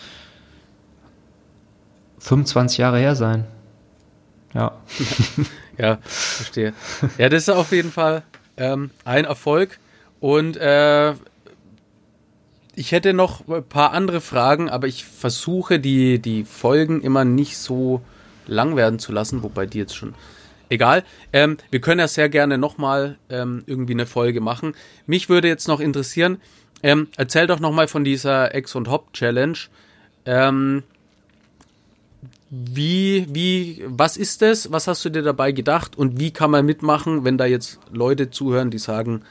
[2.19, 3.45] 25 Jahre her sein.
[4.53, 4.73] Ja.
[5.79, 6.73] ja, verstehe.
[7.17, 8.21] Ja, das ist auf jeden Fall
[8.57, 9.79] ähm, ein Erfolg.
[10.19, 11.13] Und äh,
[12.75, 17.57] ich hätte noch ein paar andere Fragen, aber ich versuche die, die Folgen immer nicht
[17.57, 18.01] so
[18.45, 20.13] lang werden zu lassen, wobei die jetzt schon
[20.70, 21.03] egal.
[21.34, 24.74] Ähm, wir können ja sehr gerne nochmal ähm, irgendwie eine Folge machen.
[25.05, 26.41] Mich würde jetzt noch interessieren,
[26.82, 29.57] ähm, erzähl doch nochmal von dieser Ex- und Hop-Challenge.
[30.26, 30.84] Ähm,
[32.49, 34.72] wie, wie, was ist das?
[34.72, 35.97] Was hast du dir dabei gedacht?
[35.97, 39.22] Und wie kann man mitmachen, wenn da jetzt Leute zuhören, die sagen,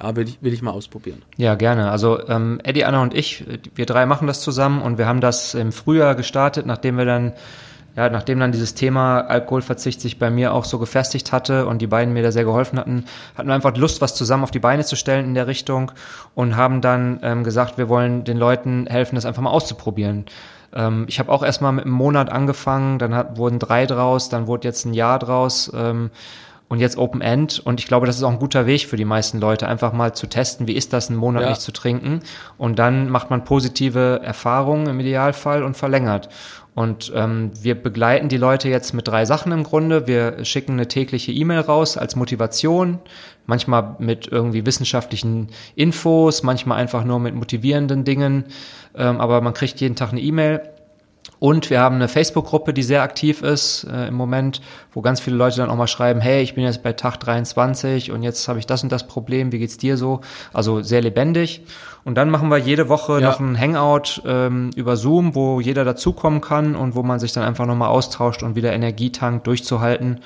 [0.00, 1.22] ja, will ich, will ich mal ausprobieren.
[1.36, 1.90] Ja, gerne.
[1.90, 5.54] Also ähm, Eddie, Anna und ich, wir drei machen das zusammen und wir haben das
[5.54, 7.32] im Frühjahr gestartet, nachdem wir dann,
[7.98, 11.88] ja, nachdem dann dieses Thema Alkoholverzicht sich bei mir auch so gefestigt hatte und die
[11.88, 14.84] beiden mir da sehr geholfen hatten, hatten wir einfach Lust, was zusammen auf die Beine
[14.84, 15.90] zu stellen in der Richtung
[16.36, 20.26] und haben dann ähm, gesagt, wir wollen den Leuten helfen, das einfach mal auszuprobieren
[20.74, 24.46] ähm, ich habe auch erstmal mit einem Monat angefangen, dann hat, wurden drei draus, dann
[24.46, 25.72] wurde jetzt ein Jahr draus.
[25.74, 26.10] Ähm,
[26.68, 27.60] und jetzt Open End.
[27.64, 30.14] Und ich glaube, das ist auch ein guter Weg für die meisten Leute, einfach mal
[30.14, 31.48] zu testen, wie ist das, einen Monat ja.
[31.48, 32.20] nicht zu trinken.
[32.58, 36.28] Und dann macht man positive Erfahrungen im Idealfall und verlängert.
[36.78, 40.06] Und ähm, wir begleiten die Leute jetzt mit drei Sachen im Grunde.
[40.06, 43.00] Wir schicken eine tägliche E-Mail raus als Motivation,
[43.46, 48.44] manchmal mit irgendwie wissenschaftlichen Infos, manchmal einfach nur mit motivierenden Dingen.
[48.94, 50.60] Ähm, aber man kriegt jeden Tag eine E-Mail
[51.38, 54.60] und wir haben eine Facebook-Gruppe, die sehr aktiv ist äh, im Moment,
[54.92, 58.10] wo ganz viele Leute dann auch mal schreiben, hey, ich bin jetzt bei Tag 23
[58.10, 60.20] und jetzt habe ich das und das Problem, wie geht's dir so?
[60.52, 61.62] Also sehr lebendig.
[62.04, 63.28] Und dann machen wir jede Woche ja.
[63.28, 67.44] noch ein Hangout ähm, über Zoom, wo jeder dazukommen kann und wo man sich dann
[67.44, 70.20] einfach nochmal austauscht und wieder Energie tankt, durchzuhalten.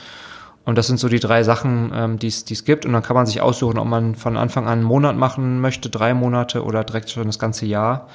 [0.64, 2.86] Und das sind so die drei Sachen, ähm, die es gibt.
[2.86, 5.90] Und dann kann man sich aussuchen, ob man von Anfang an einen Monat machen möchte,
[5.90, 8.06] drei Monate oder direkt schon das ganze Jahr.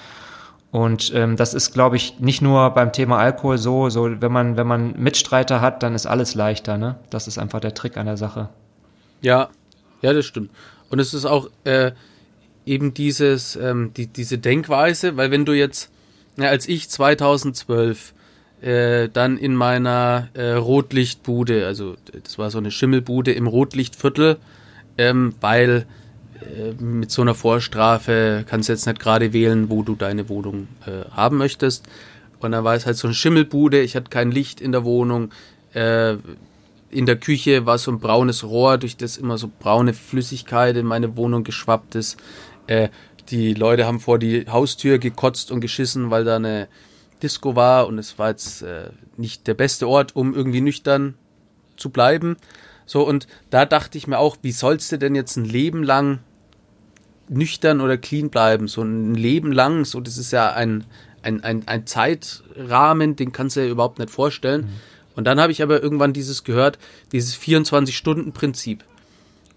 [0.72, 4.58] Und ähm, das ist, glaube ich, nicht nur beim Thema Alkohol so, so wenn man,
[4.58, 6.98] wenn man Mitstreiter hat, dann ist alles leichter, ne?
[7.10, 8.50] Das ist einfach der Trick an der Sache.
[9.22, 9.50] Ja,
[10.02, 10.52] ja, das stimmt.
[10.90, 11.92] Und es ist auch äh,
[12.66, 15.90] eben dieses, ähm, die, diese Denkweise, weil wenn du jetzt,
[16.38, 18.14] ja, als ich 2012
[18.62, 24.38] äh, dann in meiner äh, Rotlichtbude, also das war so eine Schimmelbude im Rotlichtviertel,
[24.98, 25.86] ähm, weil
[26.80, 31.10] mit so einer Vorstrafe kannst du jetzt nicht gerade wählen, wo du deine Wohnung äh,
[31.12, 31.86] haben möchtest.
[32.40, 35.32] Und dann war es halt so eine Schimmelbude, ich hatte kein Licht in der Wohnung.
[35.74, 36.18] Äh,
[36.90, 40.86] in der Küche war so ein braunes Rohr, durch das immer so braune Flüssigkeit in
[40.86, 42.18] meine Wohnung geschwappt ist.
[42.68, 42.90] Äh,
[43.30, 46.68] die Leute haben vor die Haustür gekotzt und geschissen, weil da eine
[47.22, 51.16] Disco war und es war jetzt äh, nicht der beste Ort, um irgendwie nüchtern
[51.76, 52.38] zu bleiben.
[52.86, 56.20] So, und da dachte ich mir auch, wie sollst du denn jetzt ein Leben lang
[57.30, 60.86] nüchtern oder clean bleiben, so ein Leben lang, so das ist ja ein,
[61.22, 64.62] ein, ein, ein Zeitrahmen, den kannst du dir überhaupt nicht vorstellen.
[64.62, 64.70] Mhm.
[65.16, 66.78] Und dann habe ich aber irgendwann dieses gehört,
[67.12, 68.84] dieses 24-Stunden-Prinzip.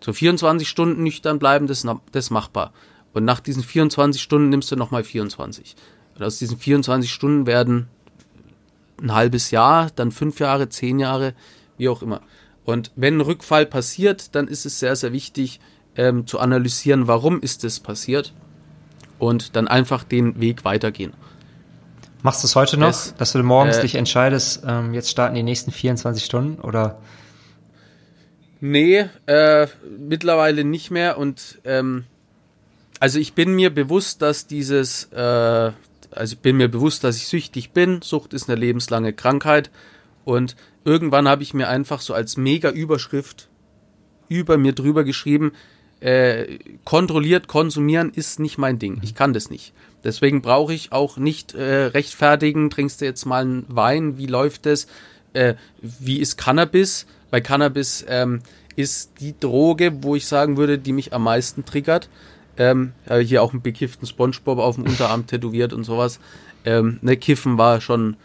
[0.00, 2.72] So 24 Stunden nüchtern bleiben, das, das ist machbar.
[3.12, 5.76] Und nach diesen 24 Stunden nimmst du nochmal 24.
[6.16, 7.88] Und aus diesen 24 Stunden werden
[9.02, 11.34] ein halbes Jahr, dann fünf Jahre, zehn Jahre,
[11.76, 12.22] wie auch immer.
[12.64, 15.60] Und wenn ein Rückfall passiert, dann ist es sehr, sehr wichtig,
[16.00, 18.32] ähm, zu analysieren, warum ist es passiert
[19.18, 21.12] und dann einfach den Weg weitergehen.
[22.22, 25.34] Machst du es heute noch, es, dass du morgens äh, dich entscheidest, ähm, jetzt starten
[25.34, 26.98] die nächsten 24 Stunden oder?
[28.60, 29.66] Nee, äh,
[29.98, 32.04] mittlerweile nicht mehr und ähm,
[32.98, 35.18] also ich bin mir bewusst, dass dieses, äh,
[36.10, 38.00] also ich bin mir bewusst, dass ich süchtig bin.
[38.02, 39.70] Sucht ist eine lebenslange Krankheit
[40.24, 43.48] und irgendwann habe ich mir einfach so als mega Überschrift
[44.28, 45.52] über mir drüber geschrieben,
[46.00, 48.98] äh, kontrolliert konsumieren ist nicht mein Ding.
[49.02, 49.72] Ich kann das nicht.
[50.02, 54.66] Deswegen brauche ich auch nicht äh, rechtfertigen, trinkst du jetzt mal einen Wein, wie läuft
[54.66, 54.86] das?
[55.34, 57.06] Äh, wie ist Cannabis?
[57.30, 58.40] Bei Cannabis ähm,
[58.76, 62.08] ist die Droge, wo ich sagen würde, die mich am meisten triggert.
[62.56, 62.92] Ähm,
[63.22, 66.18] hier auch einen bekifften Spongebob auf dem Unterarm tätowiert und sowas.
[66.64, 68.16] Ähm, ne, Kiffen war schon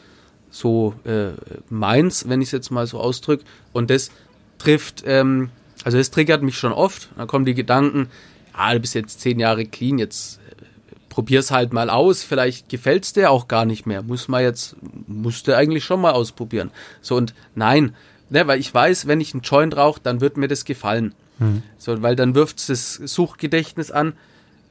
[0.49, 1.31] so äh,
[1.69, 3.43] meins, wenn ich es jetzt mal so ausdrücke.
[3.73, 4.11] Und das
[4.57, 5.49] trifft ähm,
[5.85, 7.09] also es triggert mich schon oft.
[7.15, 8.09] Dann kommen die Gedanken,
[8.53, 10.65] ah, du bist jetzt zehn Jahre clean, jetzt äh,
[11.09, 14.01] probier's halt mal aus, vielleicht gefällt's dir auch gar nicht mehr.
[14.01, 14.75] Muss man jetzt,
[15.05, 16.71] musste eigentlich schon mal ausprobieren.
[17.01, 17.95] So und nein,
[18.31, 21.13] ne, weil ich weiß, wenn ich einen Joint rauche, dann wird mir das gefallen.
[21.37, 21.61] Mhm.
[21.77, 24.13] So, weil dann wirft das Suchgedächtnis an.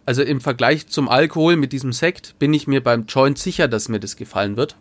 [0.07, 3.89] Also im Vergleich zum Alkohol mit diesem Sekt bin ich mir beim Joint sicher, dass
[3.89, 4.75] mir das gefallen wird.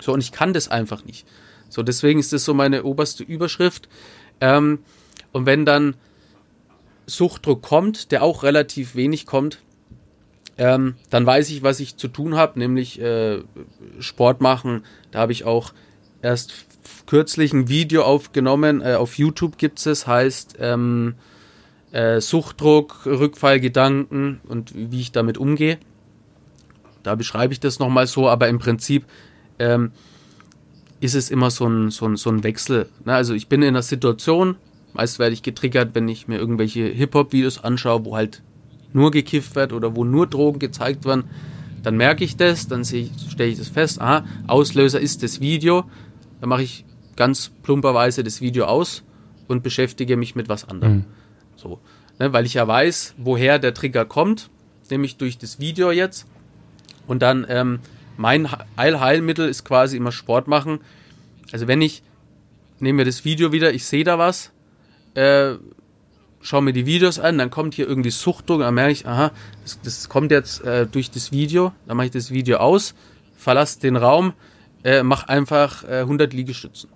[0.00, 1.26] So, und ich kann das einfach nicht.
[1.68, 3.90] So, deswegen ist das so meine oberste Überschrift.
[4.40, 4.78] Ähm,
[5.32, 5.94] und wenn dann
[7.06, 9.58] Suchtdruck kommt, der auch relativ wenig kommt,
[10.58, 13.42] ähm, dann weiß ich, was ich zu tun habe, nämlich äh,
[13.98, 14.84] Sport machen.
[15.10, 15.72] Da habe ich auch
[16.20, 16.52] erst
[17.06, 18.80] kürzlich ein Video aufgenommen.
[18.80, 21.14] Äh, auf YouTube gibt es, heißt ähm,
[21.92, 25.78] äh, Suchtdruck, Rückfallgedanken und wie ich damit umgehe.
[27.02, 29.04] Da beschreibe ich das nochmal so, aber im Prinzip
[29.58, 29.92] ähm,
[31.00, 32.88] ist es immer so ein, so ein, so ein Wechsel.
[33.04, 33.14] Ne?
[33.14, 34.56] Also ich bin in einer Situation,
[34.92, 38.42] Meist werde ich getriggert, wenn ich mir irgendwelche Hip-Hop-Videos anschaue, wo halt
[38.92, 41.24] nur gekifft wird oder wo nur Drogen gezeigt werden.
[41.82, 45.84] Dann merke ich das, dann stelle ich das fest, aha, Auslöser ist das Video,
[46.40, 46.84] dann mache ich
[47.16, 49.02] ganz plumperweise das Video aus
[49.48, 50.94] und beschäftige mich mit was anderem.
[50.94, 51.04] Mhm.
[51.56, 51.80] So,
[52.18, 54.50] ne, weil ich ja weiß, woher der Trigger kommt,
[54.90, 56.26] nämlich durch das Video jetzt.
[57.06, 57.80] Und dann ähm,
[58.16, 60.80] mein Allheilmittel ist quasi immer Sport machen.
[61.50, 62.02] Also wenn ich
[62.78, 64.52] nehme mir das Video wieder, ich sehe da was,
[65.14, 65.54] äh,
[66.40, 69.30] schaue mir die Videos an, dann kommt hier irgendwie Suchtdruck, dann merke ich, aha,
[69.62, 72.94] das, das kommt jetzt äh, durch das Video, dann mache ich das Video aus,
[73.36, 74.34] verlasse den Raum,
[74.84, 76.90] äh, mache einfach äh, 100 Liegestützen.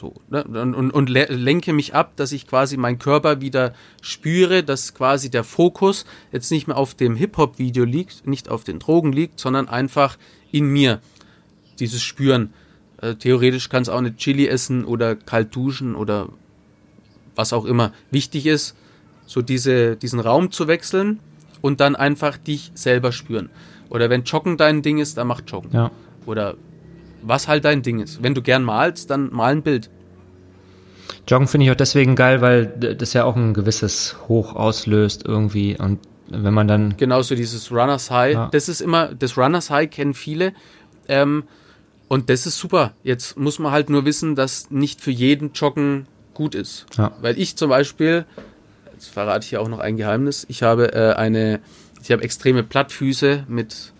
[0.00, 0.44] So, ne?
[0.44, 5.30] und, und, und lenke mich ab, dass ich quasi meinen Körper wieder spüre, dass quasi
[5.30, 9.68] der Fokus jetzt nicht mehr auf dem Hip-Hop-Video liegt, nicht auf den Drogen liegt, sondern
[9.68, 10.16] einfach
[10.52, 11.00] in mir.
[11.80, 12.54] Dieses Spüren.
[13.02, 16.30] Äh, theoretisch kann es auch eine Chili essen oder kalt duschen oder
[17.40, 17.92] was auch immer.
[18.10, 18.76] Wichtig ist,
[19.26, 21.20] so diese, diesen Raum zu wechseln
[21.60, 23.48] und dann einfach dich selber spüren.
[23.88, 25.70] Oder wenn Joggen dein Ding ist, dann mach Joggen.
[25.72, 25.90] Ja.
[26.26, 26.56] Oder
[27.22, 28.22] was halt dein Ding ist.
[28.22, 29.90] Wenn du gern malst, dann mal ein Bild.
[31.26, 35.76] Joggen finde ich auch deswegen geil, weil das ja auch ein gewisses Hoch auslöst irgendwie
[35.76, 35.98] und
[36.32, 38.48] wenn man dann genauso dieses Runners High, ja.
[38.52, 40.52] das ist immer das Runners High kennen viele
[41.08, 41.44] ähm,
[42.08, 42.94] und das ist super.
[43.02, 47.12] Jetzt muss man halt nur wissen, dass nicht für jeden Joggen gut ist, ja.
[47.20, 48.24] weil ich zum Beispiel,
[48.92, 51.60] jetzt verrate ich hier auch noch ein Geheimnis, ich habe äh, eine,
[52.02, 53.92] ich habe extreme Plattfüße mit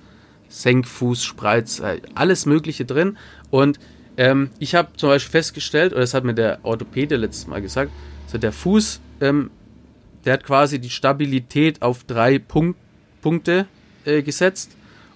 [0.51, 3.17] Senkfuß, Spreiz, äh, alles Mögliche drin.
[3.51, 3.79] Und
[4.17, 7.91] ähm, ich habe zum Beispiel festgestellt, oder das hat mir der Orthopäde letztes Mal gesagt,
[8.27, 9.51] so der Fuß, ähm,
[10.25, 12.79] der hat quasi die Stabilität auf drei Punkt,
[13.23, 13.67] Punkte
[14.05, 14.73] äh, gesetzt.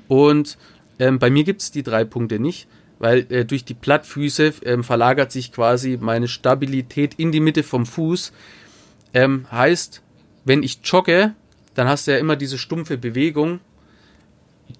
[0.08, 0.56] Und
[0.98, 2.68] ähm, bei mir gibt es die drei Punkte nicht,
[2.98, 7.86] weil äh, durch die Plattfüße ähm, verlagert sich quasi meine Stabilität in die Mitte vom
[7.86, 8.32] Fuß.
[9.12, 10.02] Ähm, heißt,
[10.44, 11.34] wenn ich jogge,
[11.74, 13.60] dann hast du ja immer diese stumpfe Bewegung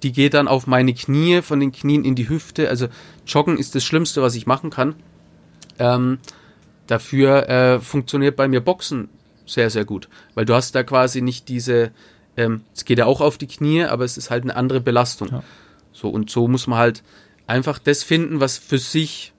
[0.03, 2.69] die geht dann auf meine Knie, von den Knien in die Hüfte.
[2.69, 2.89] Also
[3.27, 4.95] Joggen ist das Schlimmste, was ich machen kann.
[5.79, 6.19] Ähm,
[6.87, 9.09] dafür äh, funktioniert bei mir Boxen
[9.47, 11.91] sehr, sehr gut, weil du hast da quasi nicht diese,
[12.37, 15.29] ähm, es geht ja auch auf die Knie, aber es ist halt eine andere Belastung.
[15.29, 15.43] Ja.
[15.93, 17.03] So und so muss man halt
[17.47, 19.33] einfach das finden, was für sich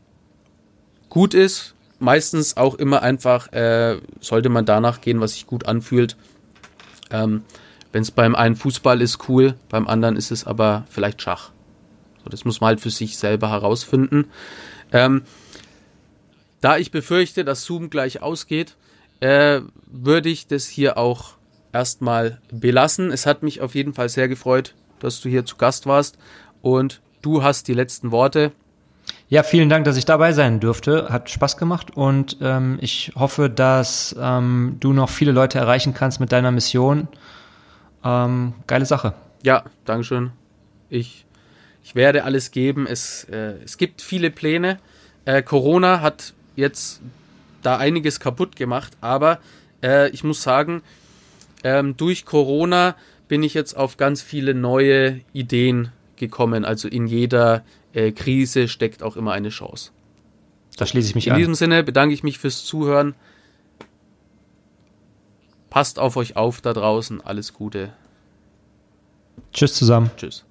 [1.09, 1.73] gut ist.
[1.99, 6.17] Meistens auch immer einfach äh, sollte man danach gehen, was sich gut anfühlt.
[7.09, 7.43] Ähm,
[7.91, 11.51] wenn es beim einen Fußball ist, cool, beim anderen ist es aber vielleicht Schach.
[12.23, 14.25] So, das muss man halt für sich selber herausfinden.
[14.91, 15.21] Ähm,
[16.59, 18.75] da ich befürchte, dass Zoom gleich ausgeht,
[19.21, 21.35] äh, würde ich das hier auch
[21.71, 23.11] erstmal belassen.
[23.11, 26.17] Es hat mich auf jeden Fall sehr gefreut, dass du hier zu Gast warst
[26.61, 28.51] und du hast die letzten Worte.
[29.28, 31.07] Ja, vielen Dank, dass ich dabei sein durfte.
[31.09, 36.19] Hat Spaß gemacht und ähm, ich hoffe, dass ähm, du noch viele Leute erreichen kannst
[36.19, 37.07] mit deiner Mission
[38.03, 39.13] ähm, geile Sache.
[39.41, 40.32] Ja, Dankeschön.
[40.89, 41.26] Ich,
[41.84, 42.86] ich werde alles geben.
[42.88, 44.80] Es, äh, es gibt viele Pläne.
[45.26, 47.01] Äh, Corona hat jetzt
[47.63, 49.39] da einiges kaputt gemacht, aber
[49.82, 50.84] äh, ich muss sagen,
[51.63, 52.95] ähm, durch Corona
[53.28, 56.66] bin ich jetzt auf ganz viele neue Ideen gekommen.
[56.66, 57.63] Also in jeder
[57.93, 59.91] äh, Krise steckt auch immer eine Chance.
[60.78, 61.38] Da schließe ich mich in an.
[61.38, 63.16] In diesem Sinne bedanke ich mich fürs Zuhören.
[65.70, 67.22] Passt auf euch auf da draußen.
[67.22, 67.93] Alles Gute.
[69.51, 70.11] Tschüss zusammen.
[70.18, 70.45] Tschüss.